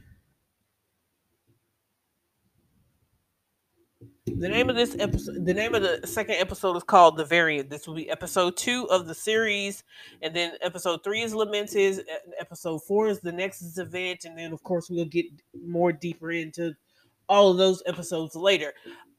The 4.28 4.50
name 4.50 4.69
of 4.69 4.76
this 4.76 4.95
episode, 5.00 5.45
the 5.45 5.54
name 5.54 5.76
of 5.76 5.82
the 5.82 6.06
second 6.06 6.36
episode 6.36 6.76
is 6.76 6.84
called 6.84 7.17
The 7.17 7.24
Variant. 7.24 7.69
This 7.69 7.88
will 7.88 7.95
be 7.95 8.10
episode 8.10 8.58
two 8.58 8.88
of 8.89 9.08
the 9.08 9.15
series. 9.15 9.84
And 10.22 10.36
then 10.36 10.54
episode 10.62 11.04
three 11.04 11.22
is 11.22 11.34
Lamentis. 11.34 12.00
Episode 12.39 12.84
four 12.84 13.08
is 13.08 13.22
the 13.22 13.32
Nexus 13.32 13.78
event. 13.78 14.26
And 14.26 14.38
then, 14.38 14.52
of 14.52 14.62
course, 14.63 14.89
we'll 14.89 15.06
get 15.06 15.26
more 15.65 15.91
deeper 15.91 16.32
into 16.32 16.74
all 17.28 17.52
of 17.52 17.58
those 17.58 17.82
episodes 17.86 18.36
later. 18.36 18.74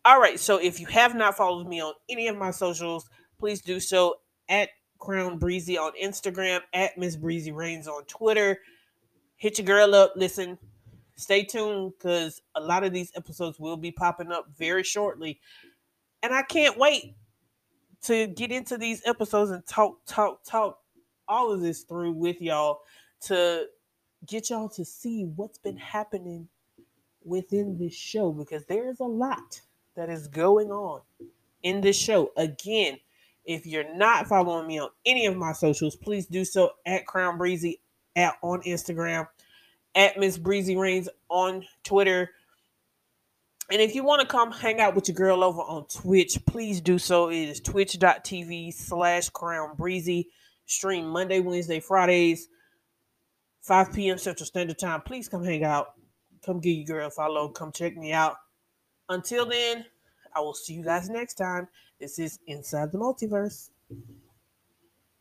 All 0.05 0.21
right. 0.21 0.39
So 0.39 0.59
if 0.59 0.81
you 0.81 0.87
have 0.87 1.15
not 1.15 1.37
followed 1.37 1.67
me 1.67 1.81
on 1.81 1.95
any 2.09 2.29
of 2.29 2.37
my 2.37 2.51
socials, 2.51 3.09
please 3.39 3.63
do 3.63 3.81
so 3.81 4.17
at 4.51 4.69
Crown 4.99 5.39
Breezy 5.39 5.79
on 5.79 5.93
Instagram, 6.03 6.61
at 6.75 6.99
Miss 6.99 7.17
Breezy 7.17 7.53
Reigns 7.53 7.89
on 7.89 8.05
Twitter. 8.05 8.59
Hit 9.41 9.57
your 9.57 9.65
girl 9.65 9.95
up. 9.95 10.13
Listen, 10.17 10.59
stay 11.17 11.45
tuned 11.45 11.95
because 11.97 12.43
a 12.55 12.61
lot 12.61 12.85
of 12.85 12.93
these 12.93 13.11
episodes 13.17 13.59
will 13.59 13.79
be 13.79 13.91
popping 13.91 14.31
up 14.31 14.49
very 14.55 14.83
shortly. 14.83 15.41
And 16.23 16.35
I 16.35 16.43
can't 16.43 16.77
wait 16.77 17.15
to 18.03 18.27
get 18.27 18.53
into 18.53 18.77
these 18.77 19.01
episodes 19.07 19.51
and 19.51 19.67
talk, 19.67 19.97
talk, 20.05 20.45
talk 20.45 20.81
all 21.27 21.51
of 21.51 21.63
this 21.63 21.85
through 21.85 22.13
with 22.13 22.43
y'all 22.43 22.83
to 23.23 23.65
get 24.27 24.51
y'all 24.51 24.69
to 24.69 24.85
see 24.85 25.25
what's 25.25 25.57
been 25.57 25.79
happening 25.79 26.47
within 27.25 27.79
this 27.79 27.95
show 27.95 28.33
because 28.33 28.67
there's 28.67 29.01
a 29.01 29.05
lot 29.05 29.59
that 29.97 30.11
is 30.11 30.29
going 30.29 30.71
on 30.71 31.01
in 31.63 31.81
this 31.81 31.97
show. 31.99 32.31
Again, 32.37 32.99
if 33.47 33.65
you're 33.65 33.97
not 33.97 34.27
following 34.27 34.67
me 34.67 34.81
on 34.81 34.91
any 35.07 35.25
of 35.25 35.35
my 35.35 35.53
socials, 35.53 35.97
please 35.97 36.27
do 36.27 36.45
so 36.45 36.73
at 36.85 37.07
Crown 37.07 37.39
Breezy 37.39 37.81
at 38.21 38.37
on 38.43 38.63
Instagram, 38.63 39.27
at 39.95 40.19
Miss 40.19 40.39
Breezy 40.39 40.77
Reigns 40.77 41.09
on 41.29 41.67
Twitter. 41.83 42.31
And 43.71 43.81
if 43.81 43.95
you 43.95 44.03
want 44.05 44.21
to 44.21 44.27
come 44.27 44.51
hang 44.51 44.81
out 44.81 44.95
with 44.95 45.09
your 45.09 45.15
girl 45.15 45.45
over 45.45 45.61
on 45.61 45.87
Twitch, 45.87 46.39
please 46.47 46.81
do 46.81 46.99
so. 46.99 47.31
It 47.31 47.49
is 47.49 47.61
twitch.tv 47.61 48.75
slash 48.75 49.29
crown 49.31 49.77
breezy. 49.77 50.29
Stream 50.67 51.09
Monday, 51.09 51.41
Wednesday, 51.41 51.81
Fridays, 51.81 52.49
5 53.63 53.93
p.m. 53.93 54.19
Central 54.19 54.47
Standard 54.47 54.79
Time. 54.79 55.01
Please 55.01 55.29
come 55.29 55.45
hang 55.45 55.65
out. 55.65 55.95
Come 56.45 56.61
give 56.61 56.77
your 56.77 56.87
girl 56.87 57.09
a 57.09 57.11
follow. 57.11 57.49
Come 57.49 57.73
check 57.73 57.97
me 57.97 58.13
out. 58.13 58.37
Until 59.09 59.47
then, 59.47 59.85
I 60.35 60.41
will 60.41 60.55
see 60.55 60.75
you 60.75 60.85
guys 60.85 61.09
next 61.09 61.35
time. 61.35 61.67
This 61.99 62.19
is 62.19 62.39
Inside 62.47 62.93
the 62.93 62.99
Multiverse. 62.99 63.71